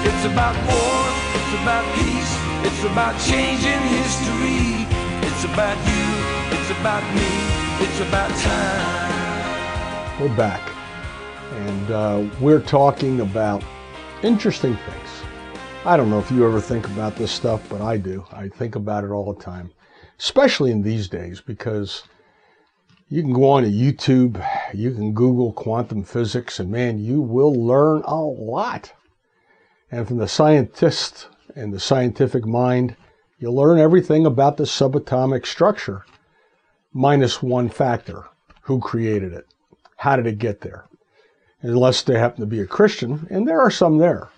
[0.06, 1.02] It's about war,
[1.34, 2.34] it's about peace,
[2.70, 4.86] it's about changing history.
[5.26, 6.06] It's about you,
[6.54, 7.32] it's about me,
[7.82, 10.22] it's about time.
[10.22, 10.62] We're back,
[11.66, 13.64] and uh, we're talking about
[14.22, 15.10] interesting things.
[15.84, 18.24] I don't know if you ever think about this stuff, but I do.
[18.32, 19.72] I think about it all the time
[20.20, 22.04] especially in these days because
[23.08, 27.54] you can go on to YouTube, you can Google quantum physics, and man, you will
[27.54, 28.94] learn a lot.
[29.92, 32.96] And from the scientist and the scientific mind,
[33.40, 36.06] you'll learn everything about the subatomic structure,
[36.94, 38.26] minus one factor
[38.62, 39.48] who created it.
[39.98, 40.86] How did it get there?
[41.62, 44.30] Unless they happen to be a Christian, and there are some there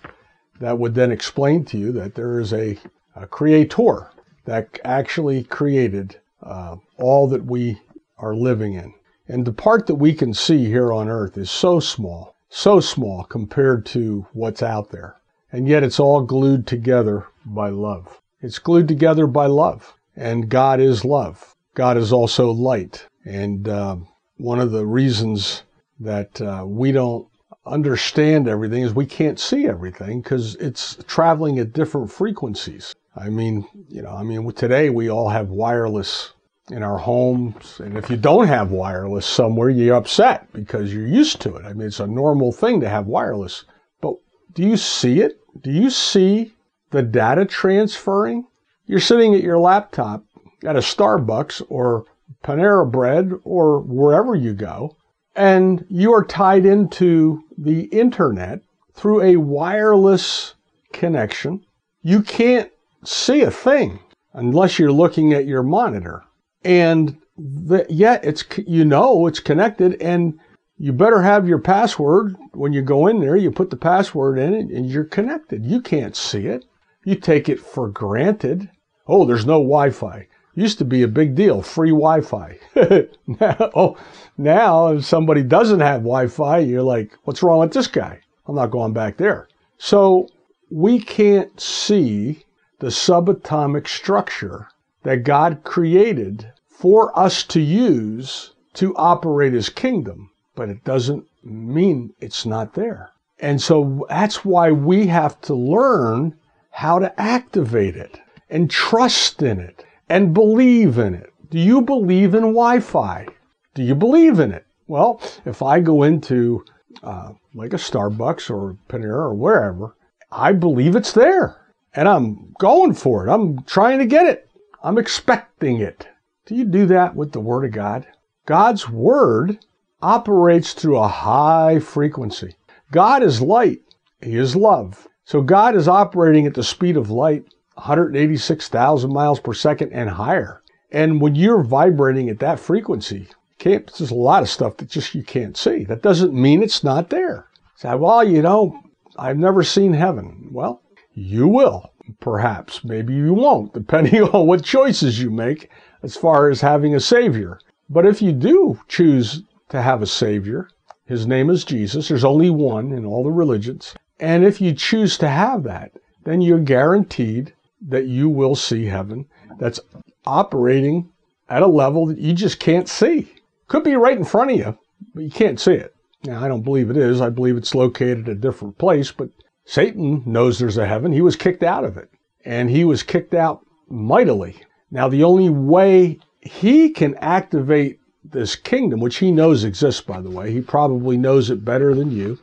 [0.60, 2.78] that would then explain to you that there is a,
[3.14, 4.08] a creator
[4.44, 7.80] that actually created uh, all that we
[8.18, 8.94] are living in.
[9.28, 13.24] And the part that we can see here on earth is so small, so small
[13.24, 15.16] compared to what's out there.
[15.52, 18.20] And yet it's all glued together by love.
[18.40, 19.94] It's glued together by love.
[20.16, 21.54] And God is love.
[21.74, 23.06] God is also light.
[23.24, 23.96] And uh,
[24.36, 25.62] one of the reasons
[26.00, 27.28] that uh, we don't
[27.64, 32.94] understand everything is we can't see everything because it's traveling at different frequencies.
[33.16, 36.32] I mean, you know, I mean, today we all have wireless
[36.70, 37.80] in our homes.
[37.80, 41.64] And if you don't have wireless somewhere, you're upset because you're used to it.
[41.64, 43.64] I mean, it's a normal thing to have wireless.
[44.00, 44.14] But
[44.54, 45.40] do you see it?
[45.62, 46.52] Do you see
[46.90, 48.46] the data transferring?
[48.86, 50.24] You're sitting at your laptop
[50.64, 52.04] at a Starbucks or
[52.42, 54.96] Panera Bread or wherever you go,
[55.36, 58.60] and you are tied into the internet
[58.94, 60.54] through a wireless
[60.92, 61.64] connection.
[62.02, 62.70] You can't
[63.04, 63.98] see a thing
[64.32, 66.24] unless you're looking at your monitor.
[66.64, 70.38] And the, yet it's, you know, it's connected and
[70.78, 73.36] you better have your password when you go in there.
[73.36, 75.64] You put the password in it and you're connected.
[75.64, 76.64] You can't see it.
[77.04, 78.70] You take it for granted.
[79.06, 80.26] Oh, there's no Wi-Fi.
[80.54, 82.58] Used to be a big deal, free Wi-Fi.
[83.26, 83.96] now, oh,
[84.36, 88.20] now if somebody doesn't have Wi-Fi, you're like, what's wrong with this guy?
[88.46, 89.48] I'm not going back there.
[89.78, 90.28] So
[90.70, 92.44] we can't see
[92.82, 94.66] the subatomic structure
[95.04, 102.12] that God created for us to use to operate his kingdom, but it doesn't mean
[102.20, 103.10] it's not there.
[103.38, 106.34] And so that's why we have to learn
[106.72, 108.18] how to activate it
[108.50, 111.32] and trust in it and believe in it.
[111.50, 113.28] Do you believe in Wi Fi?
[113.74, 114.66] Do you believe in it?
[114.88, 116.64] Well, if I go into
[117.04, 119.94] uh, like a Starbucks or Panera or wherever,
[120.32, 121.61] I believe it's there
[121.94, 123.30] and I'm going for it.
[123.32, 124.48] I'm trying to get it.
[124.82, 126.08] I'm expecting it.
[126.46, 128.06] Do you do that with the Word of God?
[128.46, 129.58] God's Word
[130.00, 132.56] operates through a high frequency.
[132.90, 133.80] God is light,
[134.20, 135.06] He is love.
[135.24, 140.62] So God is operating at the speed of light, 186,000 miles per second and higher.
[140.90, 143.28] And when you're vibrating at that frequency,
[143.58, 145.84] can't, there's a lot of stuff that just you can't see.
[145.84, 147.46] That doesn't mean it's not there.
[147.76, 148.82] Say, well, you know,
[149.16, 150.48] I've never seen heaven.
[150.50, 150.81] Well,
[151.14, 151.92] you will.
[152.20, 155.70] Perhaps, maybe you won't, depending on what choices you make
[156.02, 157.58] as far as having a Savior.
[157.88, 160.68] But if you do choose to have a Savior,
[161.06, 162.08] His name is Jesus.
[162.08, 163.94] There's only one in all the religions.
[164.18, 165.92] And if you choose to have that,
[166.24, 167.52] then you're guaranteed
[167.88, 169.26] that you will see heaven
[169.58, 169.80] that's
[170.26, 171.10] operating
[171.48, 173.32] at a level that you just can't see.
[173.68, 174.78] Could be right in front of you,
[175.14, 175.94] but you can't see it.
[176.24, 177.20] Now, I don't believe it is.
[177.20, 179.30] I believe it's located a different place, but
[179.72, 181.12] Satan knows there's a heaven.
[181.12, 182.10] He was kicked out of it,
[182.44, 184.56] and he was kicked out mightily.
[184.90, 190.28] Now, the only way he can activate this kingdom, which he knows exists, by the
[190.28, 192.38] way, he probably knows it better than you,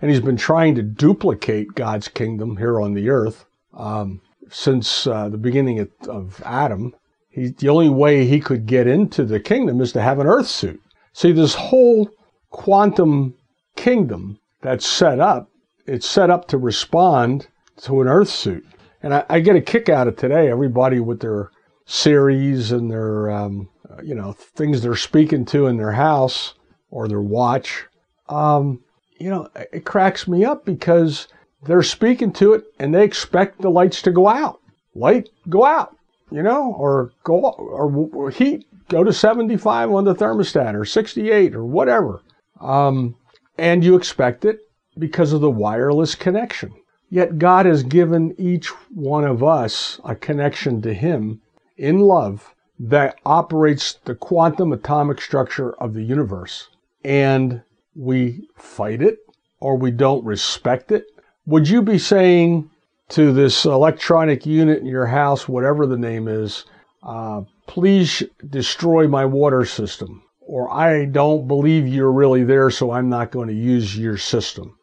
[0.00, 5.28] and he's been trying to duplicate God's kingdom here on the earth um, since uh,
[5.28, 6.94] the beginning of, of Adam.
[7.28, 10.48] He, the only way he could get into the kingdom is to have an earth
[10.48, 10.80] suit.
[11.12, 12.08] See, this whole
[12.48, 13.34] quantum
[13.76, 15.50] kingdom that's set up
[15.88, 17.48] it's set up to respond
[17.78, 18.66] to an Earth suit.
[19.02, 20.50] And I, I get a kick out of today.
[20.50, 21.50] Everybody with their
[21.86, 23.68] Siris and their, um,
[24.02, 26.54] you know, things they're speaking to in their house
[26.90, 27.86] or their watch.
[28.28, 28.82] Um,
[29.18, 31.28] you know, it cracks me up because
[31.62, 34.60] they're speaking to it and they expect the lights to go out.
[34.94, 35.96] Light, go out,
[36.30, 41.54] you know, or go, or, or heat, go to 75 on the thermostat or 68
[41.54, 42.22] or whatever.
[42.60, 43.16] Um,
[43.56, 44.67] and you expect it
[44.98, 46.72] because of the wireless connection.
[47.10, 51.40] Yet God has given each one of us a connection to Him
[51.76, 56.68] in love that operates the quantum atomic structure of the universe.
[57.04, 57.62] And
[57.94, 59.18] we fight it
[59.60, 61.06] or we don't respect it.
[61.46, 62.70] Would you be saying
[63.10, 66.64] to this electronic unit in your house, whatever the name is,
[67.02, 70.22] uh, please destroy my water system?
[70.40, 74.77] Or I don't believe you're really there, so I'm not going to use your system.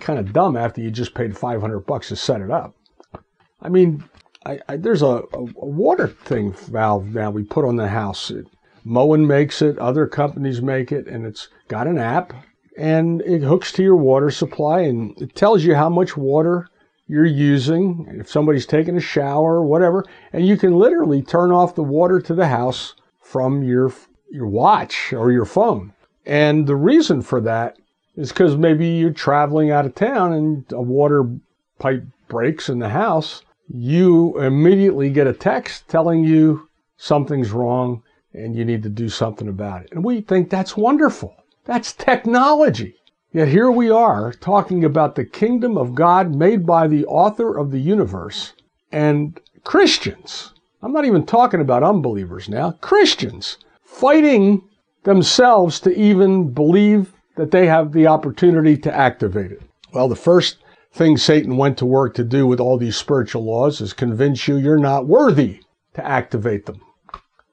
[0.00, 2.74] Kind of dumb after you just paid 500 bucks to set it up.
[3.60, 4.04] I mean,
[4.46, 8.30] I, I, there's a, a, water thing valve now we put on the house.
[8.30, 8.46] It,
[8.84, 12.32] Moen makes it, other companies make it, and it's got an app
[12.78, 16.68] and it hooks to your water supply and it tells you how much water
[17.08, 21.74] you're using, if somebody's taking a shower or whatever, and you can literally turn off
[21.74, 23.92] the water to the house from your
[24.30, 25.92] your watch or your phone.
[26.26, 27.78] And the reason for that
[28.18, 31.30] is because maybe you're traveling out of town and a water
[31.78, 33.42] pipe breaks in the house.
[33.68, 38.02] You immediately get a text telling you something's wrong
[38.34, 39.90] and you need to do something about it.
[39.92, 41.34] And we think that's wonderful.
[41.64, 42.96] That's technology.
[43.32, 47.70] Yet here we are talking about the kingdom of God made by the author of
[47.70, 48.52] the universe
[48.90, 50.54] and Christians.
[50.82, 52.72] I'm not even talking about unbelievers now.
[52.80, 54.62] Christians fighting
[55.04, 59.62] themselves to even believe that they have the opportunity to activate it.
[59.92, 60.58] Well, the first
[60.92, 64.56] thing Satan went to work to do with all these spiritual laws is convince you
[64.56, 65.60] you're not worthy
[65.94, 66.80] to activate them.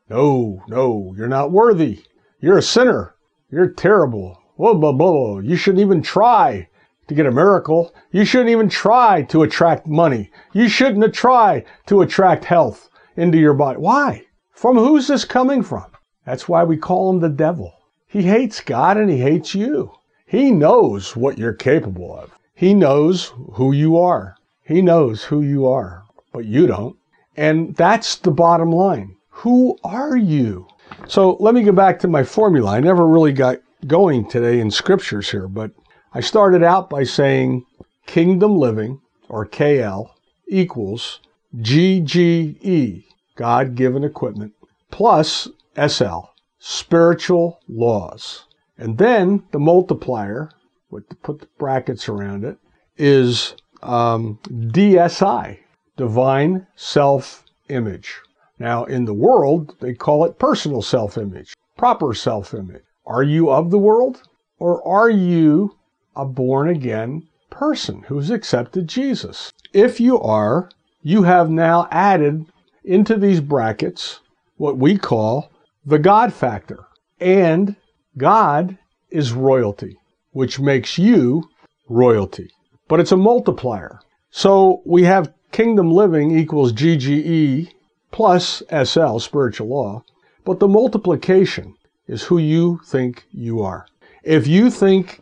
[0.09, 2.03] No, no, you're not worthy.
[2.39, 3.15] You're a sinner.
[3.51, 4.41] You're terrible.
[4.55, 5.39] Whoa, blah, blah.
[5.39, 6.67] You shouldn't even try
[7.07, 7.93] to get a miracle.
[8.11, 10.31] You shouldn't even try to attract money.
[10.51, 13.77] You shouldn't try to attract health into your body.
[13.77, 14.25] Why?
[14.51, 15.85] From who's this coming from?
[16.25, 17.71] That's why we call him the devil.
[18.07, 19.91] He hates God and he hates you.
[20.25, 22.31] He knows what you're capable of.
[22.53, 24.37] He knows who you are.
[24.63, 26.97] He knows who you are, but you don't.
[27.37, 29.15] And that's the bottom line.
[29.29, 30.67] Who are you?
[31.07, 32.71] So let me go back to my formula.
[32.71, 35.71] I never really got going today in scriptures here, but
[36.13, 37.65] I started out by saying
[38.05, 40.11] kingdom living, or KL,
[40.47, 41.19] equals
[41.57, 43.03] GGE,
[43.35, 44.53] God given equipment,
[44.91, 46.29] plus SL,
[46.67, 48.45] spiritual laws.
[48.75, 50.49] And then the multiplier,
[50.89, 52.57] put the brackets around it,
[52.97, 53.53] is
[53.83, 55.59] um, DSI,
[55.95, 58.19] divine self image.
[58.57, 62.81] Now, in the world, they call it personal self image, proper self image.
[63.05, 64.23] Are you of the world
[64.57, 65.77] or are you
[66.15, 69.51] a born again person who's accepted Jesus?
[69.71, 70.71] If you are,
[71.03, 72.47] you have now added
[72.83, 74.21] into these brackets
[74.57, 75.51] what we call
[75.85, 76.85] the God factor.
[77.19, 77.75] And
[78.17, 78.77] God
[79.09, 79.97] is royalty,
[80.31, 81.49] which makes you
[81.87, 82.49] royalty.
[82.87, 83.99] But it's a multiplier.
[84.31, 87.71] So we have kingdom living equals GGE
[88.11, 90.03] plus SL, spiritual law.
[90.43, 91.75] But the multiplication
[92.07, 93.87] is who you think you are.
[94.23, 95.21] If you think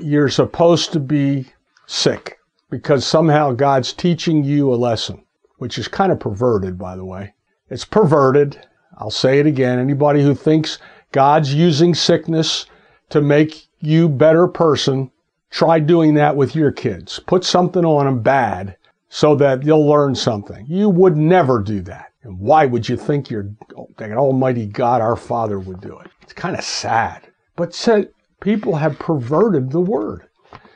[0.00, 1.46] you're supposed to be
[1.86, 2.38] sick
[2.70, 5.24] because somehow God's teaching you a lesson,
[5.58, 7.34] which is kind of perverted, by the way.
[7.68, 8.66] It's perverted.
[9.02, 9.80] I'll say it again.
[9.80, 10.78] Anybody who thinks
[11.10, 12.66] God's using sickness
[13.10, 15.10] to make you a better person,
[15.50, 17.18] try doing that with your kids.
[17.26, 18.76] Put something on them bad
[19.08, 20.64] so that you'll learn something.
[20.68, 22.12] You would never do that.
[22.22, 23.50] And why would you think your
[24.00, 26.08] Almighty God, our Father, would do it?
[26.22, 27.26] It's kind of sad.
[27.56, 30.28] But said people have perverted the word.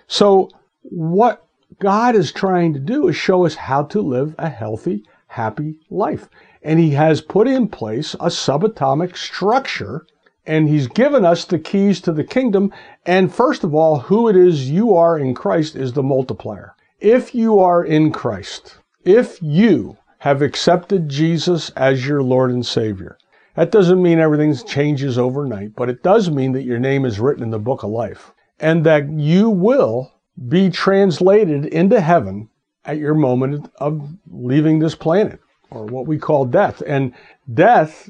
[0.08, 0.50] So
[0.82, 1.46] what
[1.78, 6.28] God is trying to do is show us how to live a healthy, happy life.
[6.66, 10.04] And He has put in place a subatomic structure
[10.44, 12.72] and He's given us the keys to the kingdom.
[13.06, 16.74] And first of all, who it is you are in Christ is the multiplier.
[16.98, 23.16] If you are in Christ, if you have accepted Jesus as your Lord and Savior,
[23.54, 27.44] that doesn't mean everything changes overnight, but it does mean that your name is written
[27.44, 30.10] in the book of life and that you will
[30.48, 32.48] be translated into heaven
[32.84, 35.38] at your moment of leaving this planet
[35.70, 36.82] or what we call death.
[36.86, 37.12] And
[37.52, 38.08] death,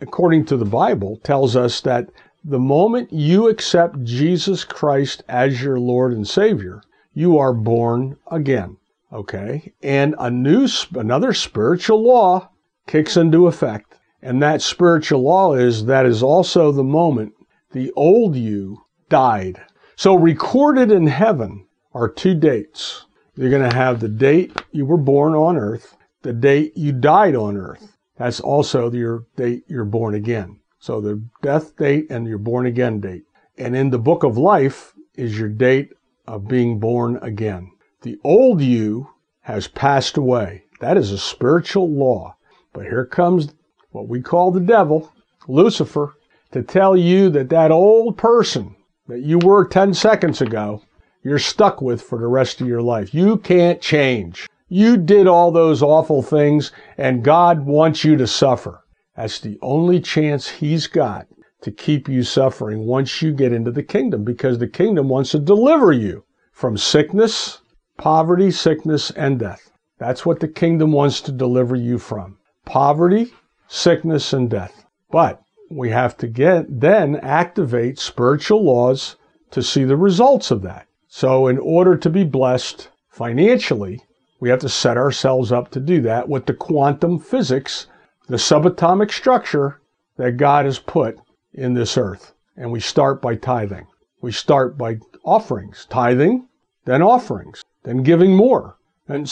[0.00, 2.10] according to the Bible, tells us that
[2.44, 6.82] the moment you accept Jesus Christ as your Lord and Savior,
[7.14, 8.76] you are born again.
[9.12, 9.72] Okay.
[9.82, 12.50] And a new, another spiritual law
[12.86, 13.88] kicks into effect
[14.22, 17.34] and that spiritual law is that is also the moment
[17.72, 19.60] the old you died.
[19.96, 23.06] So recorded in heaven are two dates.
[23.36, 27.34] You're going to have the date you were born on earth, the date you died
[27.34, 27.96] on earth.
[28.16, 30.60] That's also your date you're born again.
[30.80, 33.24] So the death date and your born again date.
[33.56, 35.92] And in the book of life is your date
[36.26, 37.70] of being born again.
[38.02, 39.10] The old you
[39.40, 40.64] has passed away.
[40.80, 42.36] That is a spiritual law.
[42.72, 43.48] But here comes
[43.90, 45.12] what we call the devil,
[45.48, 46.14] Lucifer,
[46.52, 48.76] to tell you that that old person
[49.08, 50.82] that you were 10 seconds ago,
[51.22, 53.12] you're stuck with for the rest of your life.
[53.12, 54.46] You can't change.
[54.68, 58.84] You did all those awful things and God wants you to suffer.
[59.16, 61.26] That's the only chance he's got
[61.62, 65.38] to keep you suffering once you get into the kingdom because the kingdom wants to
[65.38, 67.62] deliver you from sickness,
[67.96, 69.70] poverty, sickness, and death.
[69.98, 72.38] That's what the kingdom wants to deliver you from.
[72.64, 73.32] Poverty,
[73.66, 74.84] sickness, and death.
[75.10, 79.16] But we have to get then activate spiritual laws
[79.50, 80.86] to see the results of that.
[81.08, 84.02] So, in order to be blessed financially,
[84.40, 87.86] we have to set ourselves up to do that with the quantum physics,
[88.28, 89.80] the subatomic structure
[90.16, 91.18] that God has put
[91.52, 92.34] in this earth.
[92.56, 93.86] And we start by tithing.
[94.20, 96.46] We start by offerings, tithing,
[96.84, 98.76] then offerings, then giving more,
[99.06, 99.28] and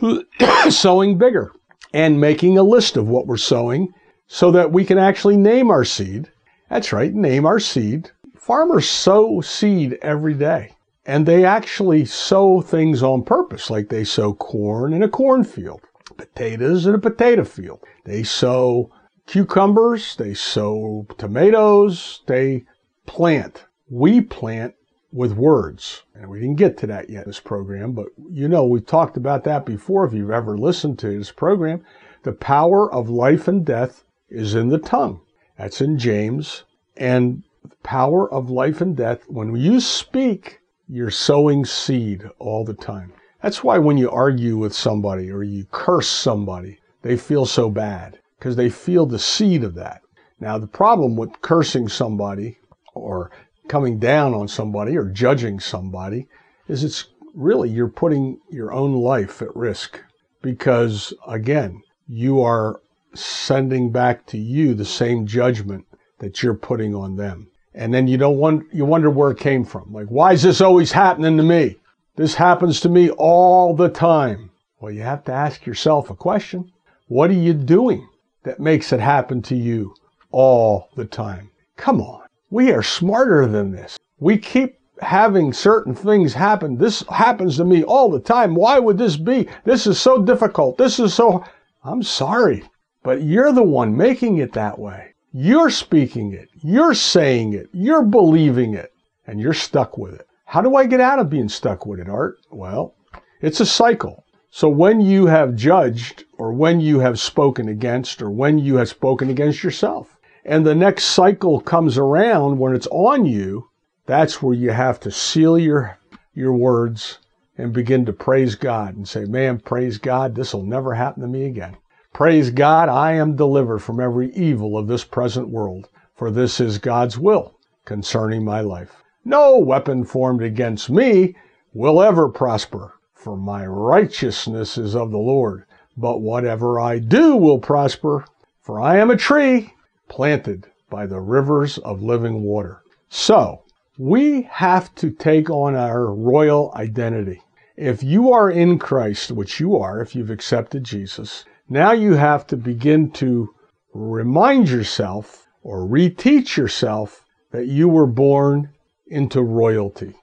[0.70, 1.52] sowing bigger,
[1.92, 3.92] and making a list of what we're sowing
[4.26, 6.30] so that we can actually name our seed.
[6.68, 8.10] That's right, name our seed.
[8.36, 10.73] Farmers sow seed every day.
[11.06, 15.82] And they actually sow things on purpose, like they sow corn in a cornfield,
[16.16, 17.80] potatoes in a potato field.
[18.04, 18.90] They sow
[19.26, 22.64] cucumbers, they sow tomatoes, they
[23.06, 23.64] plant.
[23.90, 24.74] We plant
[25.12, 26.02] with words.
[26.14, 29.16] And we didn't get to that yet in this program, but you know, we've talked
[29.16, 31.84] about that before if you've ever listened to this program.
[32.22, 35.20] The power of life and death is in the tongue.
[35.58, 36.64] That's in James.
[36.96, 42.74] And the power of life and death, when you speak, you're sowing seed all the
[42.74, 43.12] time.
[43.42, 48.18] That's why when you argue with somebody or you curse somebody, they feel so bad
[48.38, 50.02] because they feel the seed of that.
[50.40, 52.58] Now, the problem with cursing somebody
[52.94, 53.30] or
[53.68, 56.26] coming down on somebody or judging somebody
[56.68, 60.00] is it's really you're putting your own life at risk
[60.42, 62.80] because again you are
[63.14, 65.84] sending back to you the same judgment
[66.18, 69.64] that you're putting on them and then you don't want you wonder where it came
[69.64, 71.76] from like why is this always happening to me
[72.16, 74.50] this happens to me all the time
[74.80, 76.70] well you have to ask yourself a question
[77.08, 78.08] what are you doing
[78.42, 79.94] that makes it happen to you
[80.30, 83.98] all the time come on we are smarter than this.
[84.20, 86.78] We keep having certain things happen.
[86.78, 88.54] This happens to me all the time.
[88.54, 89.48] Why would this be?
[89.64, 90.78] This is so difficult.
[90.78, 91.44] This is so.
[91.82, 92.62] I'm sorry,
[93.02, 95.13] but you're the one making it that way.
[95.36, 96.48] You're speaking it.
[96.62, 97.68] You're saying it.
[97.72, 98.92] You're believing it.
[99.26, 100.28] And you're stuck with it.
[100.44, 102.38] How do I get out of being stuck with it, Art?
[102.52, 102.94] Well,
[103.40, 104.24] it's a cycle.
[104.50, 108.88] So when you have judged, or when you have spoken against, or when you have
[108.88, 113.70] spoken against yourself, and the next cycle comes around when it's on you,
[114.06, 115.98] that's where you have to seal your,
[116.32, 117.18] your words
[117.58, 121.28] and begin to praise God and say, man, praise God, this will never happen to
[121.28, 121.76] me again.
[122.14, 126.78] Praise God, I am delivered from every evil of this present world, for this is
[126.78, 127.54] God's will
[127.84, 129.02] concerning my life.
[129.24, 131.34] No weapon formed against me
[131.72, 135.64] will ever prosper, for my righteousness is of the Lord.
[135.96, 138.24] But whatever I do will prosper,
[138.60, 139.74] for I am a tree
[140.06, 142.80] planted by the rivers of living water.
[143.08, 143.64] So,
[143.98, 147.42] we have to take on our royal identity.
[147.76, 152.46] If you are in Christ, which you are if you've accepted Jesus, now you have
[152.48, 153.54] to begin to
[153.92, 158.70] remind yourself or reteach yourself that you were born
[159.06, 160.14] into royalty.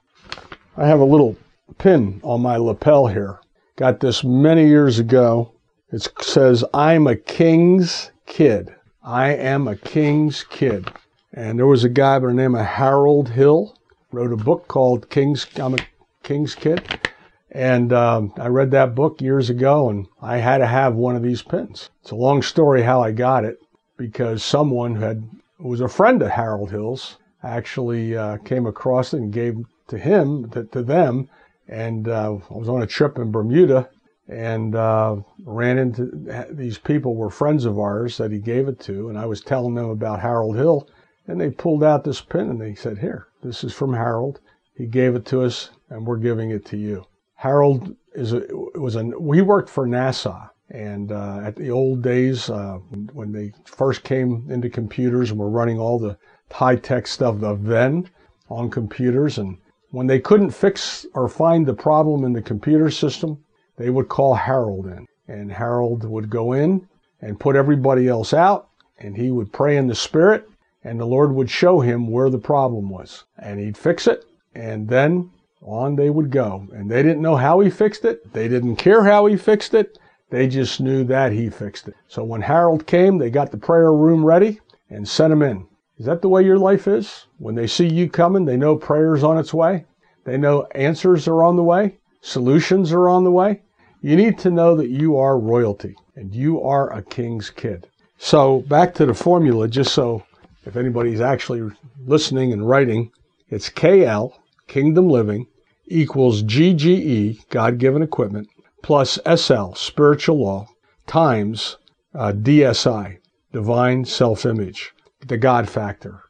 [0.76, 1.36] I have a little
[1.78, 3.40] pin on my lapel here.
[3.76, 5.52] Got this many years ago.
[5.90, 8.74] It says, I'm a king's kid.
[9.02, 10.90] I am a king's kid.
[11.34, 13.76] And there was a guy by the name of Harold Hill,
[14.12, 15.78] wrote a book called King's, I'm a
[16.22, 17.10] King's Kid.
[17.54, 21.22] And um, I read that book years ago, and I had to have one of
[21.22, 21.90] these pins.
[22.00, 23.58] It's a long story how I got it,
[23.98, 25.28] because someone had
[25.58, 29.98] who was a friend of Harold Hill's actually uh, came across it and gave to
[29.98, 31.28] him to, to them.
[31.68, 33.90] And uh, I was on a trip in Bermuda,
[34.28, 36.10] and uh, ran into
[36.50, 39.74] these people were friends of ours that he gave it to, and I was telling
[39.74, 40.88] them about Harold Hill,
[41.28, 44.40] and they pulled out this pin and they said, "Here, this is from Harold.
[44.74, 47.04] He gave it to us, and we're giving it to you."
[47.42, 52.00] Harold is a, it was a we worked for NASA, and uh, at the old
[52.00, 52.78] days uh,
[53.14, 56.16] when they first came into computers and were running all the
[56.52, 58.08] high tech stuff of then
[58.48, 59.58] on computers, and
[59.90, 63.42] when they couldn't fix or find the problem in the computer system,
[63.76, 65.04] they would call Harold in.
[65.26, 66.88] And Harold would go in
[67.22, 68.68] and put everybody else out,
[69.00, 70.48] and he would pray in the Spirit,
[70.84, 73.24] and the Lord would show him where the problem was.
[73.36, 75.31] And he'd fix it, and then
[75.62, 76.66] on they would go.
[76.72, 79.98] And they didn't know how he fixed it, they didn't care how he fixed it,
[80.30, 81.94] they just knew that he fixed it.
[82.08, 84.60] So when Harold came, they got the prayer room ready
[84.90, 85.66] and sent him in.
[85.98, 87.26] Is that the way your life is?
[87.38, 89.84] When they see you coming, they know prayer's on its way.
[90.24, 91.98] They know answers are on the way.
[92.22, 93.62] Solutions are on the way.
[94.00, 97.88] You need to know that you are royalty and you are a king's kid.
[98.18, 100.24] So back to the formula, just so
[100.64, 101.70] if anybody's actually
[102.06, 103.10] listening and writing,
[103.50, 104.32] it's KL,
[104.66, 105.46] Kingdom Living,
[105.86, 108.48] equals GGE, God given equipment,
[108.82, 110.68] plus SL, spiritual law,
[111.06, 111.76] times
[112.14, 113.18] uh, DSI,
[113.52, 114.92] divine self image,
[115.26, 116.22] the God factor.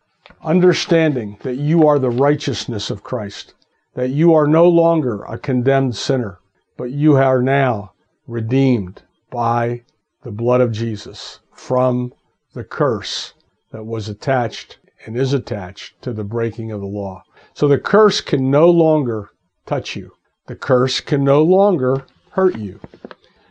[0.42, 3.54] Understanding that you are the righteousness of Christ,
[3.94, 6.38] that you are no longer a condemned sinner,
[6.76, 7.92] but you are now
[8.26, 9.82] redeemed by
[10.22, 12.12] the blood of Jesus from
[12.54, 13.34] the curse
[13.70, 17.24] that was attached and is attached to the breaking of the law.
[17.54, 19.30] So the curse can no longer
[19.66, 20.12] touch you.
[20.46, 22.80] The curse can no longer hurt you.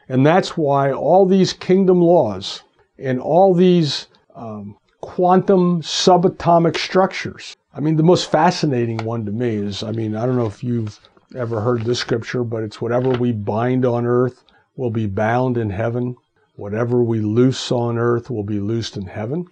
[0.09, 2.64] And that's why all these kingdom laws
[2.97, 7.55] and all these um, quantum subatomic structures.
[7.74, 10.64] I mean, the most fascinating one to me is I mean, I don't know if
[10.64, 10.99] you've
[11.36, 14.43] ever heard this scripture, but it's whatever we bind on earth
[14.76, 16.16] will be bound in heaven.
[16.55, 19.47] Whatever we loose on earth will be loosed in heaven.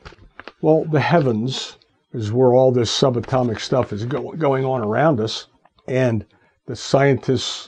[0.61, 1.77] Well, the heavens
[2.13, 5.47] is where all this subatomic stuff is go- going on around us.
[5.87, 6.25] And
[6.69, 7.67] the scientists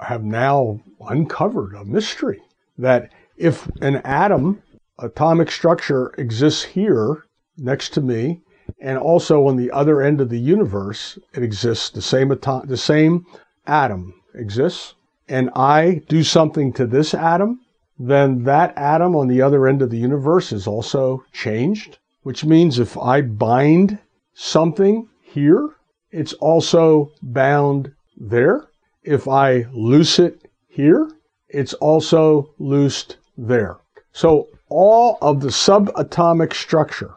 [0.00, 2.40] have now uncovered a mystery
[2.78, 4.62] that if an atom,
[4.98, 7.26] atomic structure, exists here
[7.58, 8.40] next to me,
[8.80, 12.78] and also on the other end of the universe, it exists, the same, atom, the
[12.78, 13.26] same
[13.66, 14.94] atom exists,
[15.28, 17.60] and I do something to this atom,
[17.98, 22.78] then that atom on the other end of the universe is also changed, which means
[22.78, 23.98] if I bind
[24.32, 25.74] something here,
[26.10, 28.68] it's also bound there.
[29.02, 31.10] If I loose it here,
[31.48, 33.78] it's also loosed there.
[34.12, 37.14] So all of the subatomic structure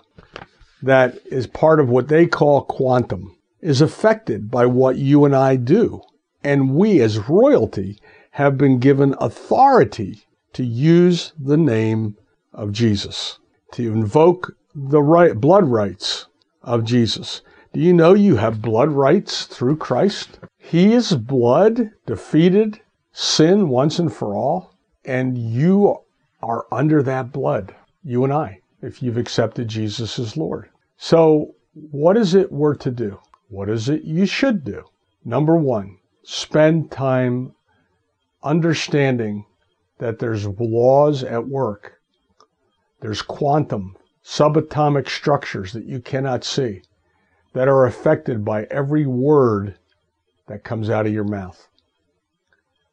[0.82, 5.56] that is part of what they call quantum is affected by what you and I
[5.56, 6.02] do.
[6.44, 8.00] And we as royalty
[8.32, 10.24] have been given authority
[10.54, 12.18] to use the name
[12.54, 13.40] of Jesus,
[13.74, 16.28] to invoke the right, blood rights
[16.62, 17.42] of Jesus.
[17.72, 20.40] Do you know you have blood rights through Christ?
[20.66, 22.80] His blood defeated
[23.12, 26.00] sin once and for all, and you
[26.42, 30.70] are under that blood, you and I, if you've accepted Jesus as Lord.
[30.96, 33.20] So, what is it we're to do?
[33.50, 34.86] What is it you should do?
[35.26, 37.54] Number one, spend time
[38.42, 39.46] understanding
[39.98, 42.00] that there's laws at work.
[43.02, 46.84] There's quantum, subatomic structures that you cannot see
[47.52, 49.78] that are affected by every word
[50.54, 51.68] that comes out of your mouth.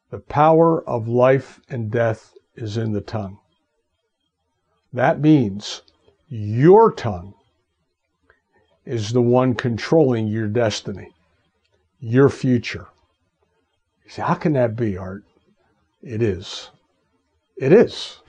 [0.09, 3.37] The power of life and death is in the tongue.
[4.91, 5.83] That means
[6.27, 7.35] your tongue
[8.83, 11.11] is the one controlling your destiny,
[11.99, 12.87] your future.
[14.05, 15.23] You say, how can that be, Art?
[16.01, 16.71] It is.
[17.57, 18.21] It is.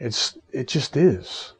[0.00, 1.52] It's it just is.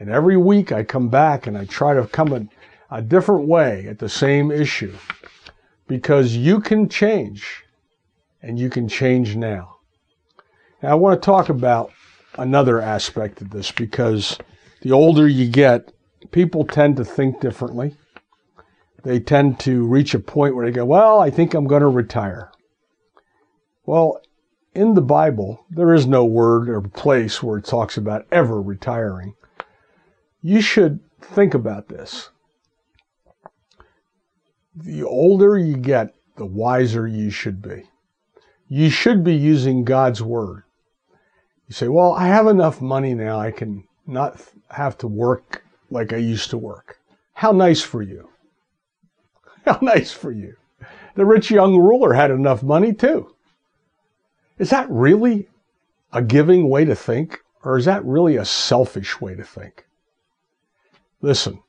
[0.00, 3.86] And every week I come back and I try to come a, a different way
[3.86, 4.92] at the same issue.
[5.86, 7.64] Because you can change
[8.42, 9.76] and you can change now.
[10.82, 11.92] Now I want to talk about
[12.38, 14.38] another aspect of this because
[14.82, 15.92] the older you get,
[16.30, 17.96] people tend to think differently.
[19.02, 21.88] They tend to reach a point where they go, Well, I think I'm going to
[21.88, 22.50] retire.
[23.84, 24.20] Well,
[24.74, 29.34] in the Bible, there is no word or place where it talks about ever retiring.
[30.42, 32.30] You should think about this.
[34.76, 37.84] The older you get, the wiser you should be.
[38.68, 40.64] You should be using God's word.
[41.66, 46.12] You say, Well, I have enough money now, I can not have to work like
[46.12, 46.98] I used to work.
[47.32, 48.28] How nice for you.
[49.64, 50.56] How nice for you.
[51.14, 53.34] The rich young ruler had enough money too.
[54.58, 55.48] Is that really
[56.12, 59.86] a giving way to think, or is that really a selfish way to think?
[61.20, 61.62] Listen,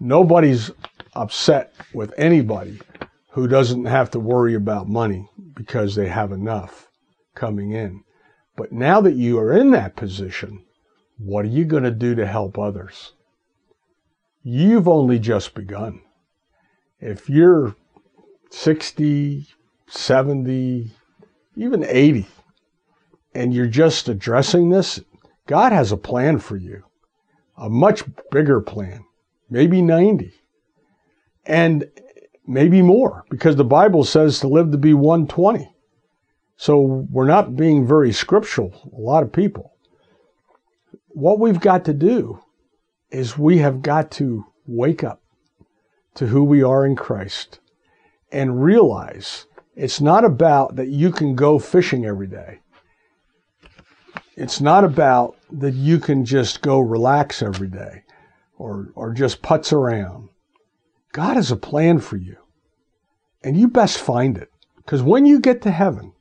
[0.00, 0.70] nobody's
[1.14, 2.80] upset with anybody
[3.30, 6.88] who doesn't have to worry about money because they have enough
[7.34, 8.02] coming in.
[8.56, 10.64] But now that you are in that position,
[11.18, 13.12] what are you going to do to help others?
[14.42, 16.00] You've only just begun.
[17.00, 17.74] If you're
[18.50, 19.48] 60,
[19.88, 20.90] 70,
[21.56, 22.26] even 80,
[23.34, 25.00] and you're just addressing this,
[25.46, 26.84] God has a plan for you,
[27.56, 29.04] a much bigger plan,
[29.50, 30.32] maybe 90,
[31.46, 31.88] and
[32.46, 35.74] maybe more, because the Bible says to live to be 120.
[36.56, 39.72] So we're not being very scriptural, a lot of people.
[41.08, 42.40] What we've got to do
[43.10, 45.22] is we have got to wake up
[46.14, 47.60] to who we are in Christ
[48.30, 52.60] and realize it's not about that you can go fishing every day.
[54.36, 58.02] It's not about that you can just go relax every day
[58.58, 60.28] or, or just putz around.
[61.14, 62.36] God has a plan for you.
[63.42, 64.50] And you best find it.
[64.76, 66.12] Because when you get to heaven,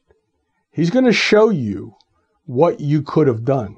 [0.71, 1.95] He's going to show you
[2.45, 3.75] what you could have done.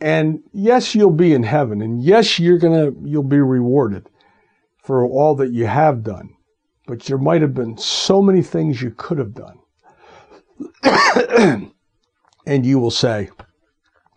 [0.00, 1.80] And yes, you'll be in heaven.
[1.80, 4.08] And yes, you're to, you'll be rewarded
[4.82, 6.36] for all that you have done
[6.88, 9.58] but there might have been so many things you could have done.
[12.46, 13.28] and you will say,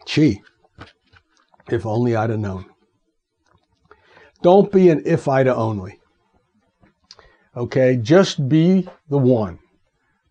[0.06, 0.42] gee,
[1.70, 2.66] if only I'd have known.
[4.42, 6.00] Don't be an if Ida only.
[7.56, 9.60] Okay, just be the one.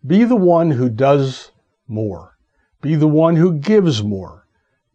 [0.05, 1.51] Be the one who does
[1.87, 2.37] more.
[2.81, 4.47] Be the one who gives more.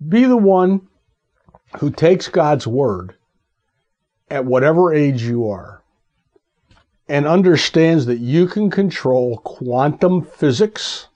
[0.07, 0.89] Be the one
[1.79, 3.15] who takes God's word
[4.29, 5.83] at whatever age you are
[7.09, 11.09] and understands that you can control quantum physics,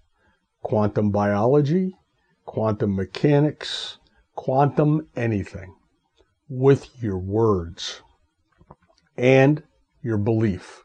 [0.62, 1.96] quantum biology,
[2.44, 3.98] quantum mechanics,
[4.36, 5.74] quantum anything
[6.50, 8.02] with your words
[9.16, 9.62] and
[10.02, 10.84] your belief.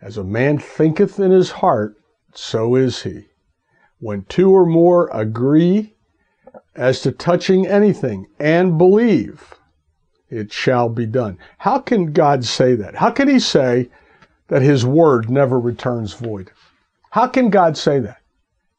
[0.00, 1.96] As a man thinketh in his heart,
[2.34, 3.24] so is he.
[3.98, 5.94] When two or more agree
[6.74, 9.54] as to touching anything and believe,
[10.28, 11.38] it shall be done.
[11.58, 12.96] How can God say that?
[12.96, 13.88] How can he say
[14.48, 16.50] that his word never returns void?
[17.10, 18.18] How can God say that?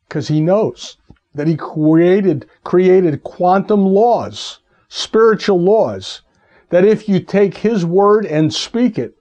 [0.08, 0.98] Because he knows
[1.34, 6.22] that he created created quantum laws, spiritual laws,
[6.70, 9.18] that if you take his word and speak it,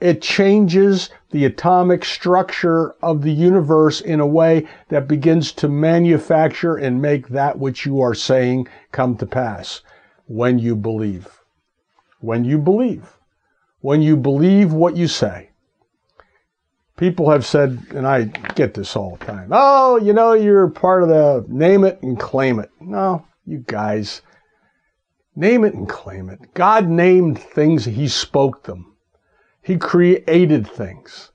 [0.00, 6.76] it changes the atomic structure of the universe in a way that begins to manufacture
[6.76, 9.80] and make that which you are saying come to pass
[10.26, 11.40] when you believe.
[12.20, 13.16] When you believe.
[13.80, 15.50] When you believe what you say.
[16.96, 18.24] People have said, and I
[18.54, 22.18] get this all the time, oh, you know, you're part of the name it and
[22.18, 22.70] claim it.
[22.80, 24.22] No, you guys,
[25.36, 26.54] name it and claim it.
[26.54, 28.94] God named things, He spoke them.
[29.62, 31.30] He created things.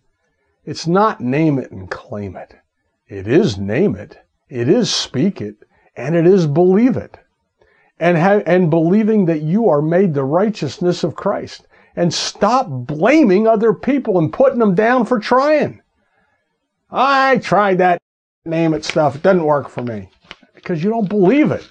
[0.65, 2.55] It's not name it and claim it.
[3.07, 4.19] It is name it,
[4.49, 5.55] it is speak it,
[5.95, 7.17] and it is believe it.
[7.99, 13.47] And, ha- and believing that you are made the righteousness of Christ and stop blaming
[13.47, 15.81] other people and putting them down for trying.
[16.89, 17.99] I tried that
[18.45, 19.15] name it stuff.
[19.15, 20.09] It doesn't work for me
[20.55, 21.67] because you don't believe it.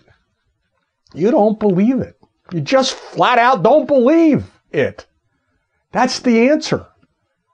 [1.14, 2.17] You don't believe it.
[2.53, 5.07] You just flat out don't believe it.
[5.92, 6.86] That's the answer.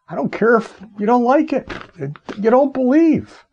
[0.08, 1.68] I don't care if you don't like it.
[1.98, 3.44] You don't believe.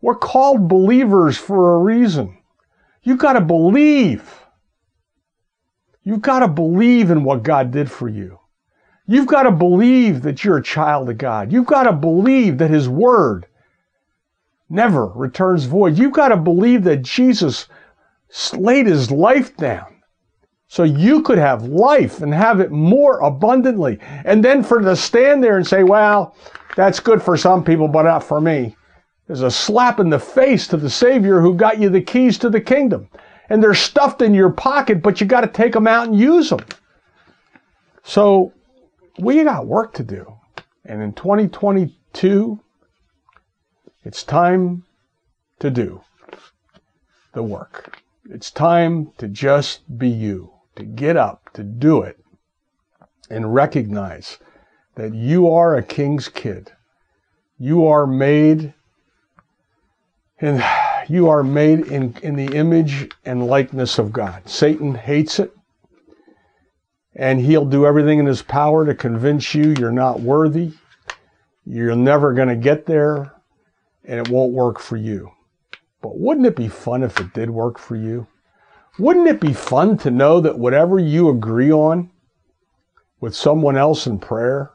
[0.00, 2.36] We're called believers for a reason.
[3.02, 4.40] You've got to believe.
[6.04, 8.38] You've got to believe in what God did for you.
[9.06, 11.52] You've got to believe that you're a child of God.
[11.52, 13.46] You've got to believe that His Word
[14.68, 15.98] never returns void.
[15.98, 17.68] You've got to believe that Jesus
[18.52, 19.91] laid His life down
[20.72, 23.98] so you could have life and have it more abundantly.
[24.24, 26.34] And then for to stand there and say, well,
[26.76, 28.74] that's good for some people, but not for me.
[29.26, 32.48] There's a slap in the face to the Savior who got you the keys to
[32.48, 33.10] the kingdom
[33.50, 36.48] and they're stuffed in your pocket, but you got to take them out and use
[36.48, 36.64] them.
[38.02, 38.54] So
[39.18, 40.38] we got work to do.
[40.86, 42.58] And in 2022,
[44.06, 44.84] it's time
[45.58, 46.00] to do
[47.34, 47.98] the work.
[48.30, 52.18] It's time to just be you, to get up, to do it,
[53.30, 54.38] and recognize
[54.94, 56.72] that you are a king's kid.
[57.58, 58.74] You are made
[60.42, 60.62] and
[61.08, 64.46] you are made in, in the image and likeness of God.
[64.48, 65.56] Satan hates it,
[67.14, 70.72] and he'll do everything in his power to convince you you're not worthy,
[71.64, 73.32] you're never going to get there,
[74.04, 75.30] and it won't work for you.
[76.00, 78.26] But wouldn't it be fun if it did work for you?
[78.98, 82.10] Wouldn't it be fun to know that whatever you agree on
[83.20, 84.72] with someone else in prayer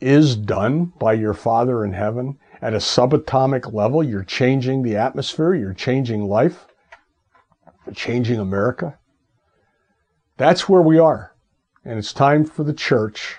[0.00, 2.38] is done by your Father in heaven?
[2.62, 6.66] at a subatomic level, you're changing the atmosphere, you're changing life,
[7.84, 8.96] you're changing America.
[10.36, 11.34] That's where we are.
[11.84, 13.38] And it's time for the church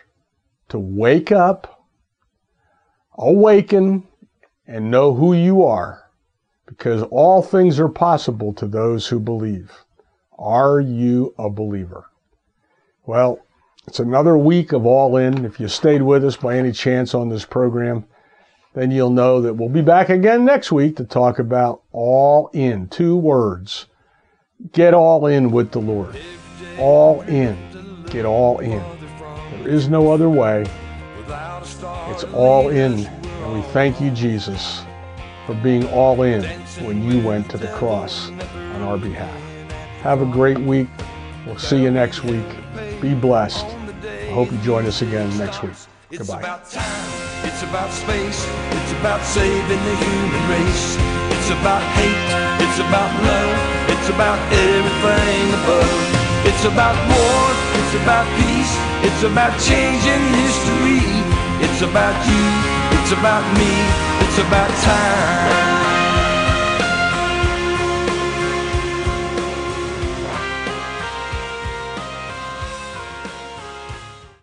[0.68, 1.88] to wake up,
[3.18, 4.06] awaken,
[4.68, 6.03] and know who you are,
[6.66, 9.72] because all things are possible to those who believe.
[10.38, 12.06] Are you a believer?
[13.06, 13.40] Well,
[13.88, 15.46] it's another week of All In.
[15.46, 18.06] If you stayed with us by any chance on this program,
[18.74, 22.88] then you'll know that we'll be back again next week to talk about all in.
[22.88, 23.88] Two words.
[24.72, 26.18] Get all in with the Lord.
[26.80, 27.58] All in.
[28.10, 28.82] Get all in.
[29.52, 30.66] There is no other way.
[32.10, 33.06] It's all in.
[33.06, 34.84] And we thank you, Jesus,
[35.46, 36.44] for being all in
[36.86, 39.40] when you went to the cross on our behalf.
[40.02, 40.88] Have a great week.
[41.46, 42.46] We'll see you next week.
[43.02, 43.66] Be blessed.
[43.66, 45.74] I hope you join us again next week.
[46.10, 46.40] Goodbye.
[47.44, 50.96] It's about space, it's about saving the human race.
[51.36, 52.30] It's about hate,
[52.64, 53.56] it's about love,
[53.92, 56.24] it's about everything above.
[56.48, 57.44] It's about war,
[57.76, 58.74] it's about peace,
[59.04, 61.04] it's about changing history.
[61.64, 62.73] It's about you,
[63.04, 65.73] it's about me, it's about time.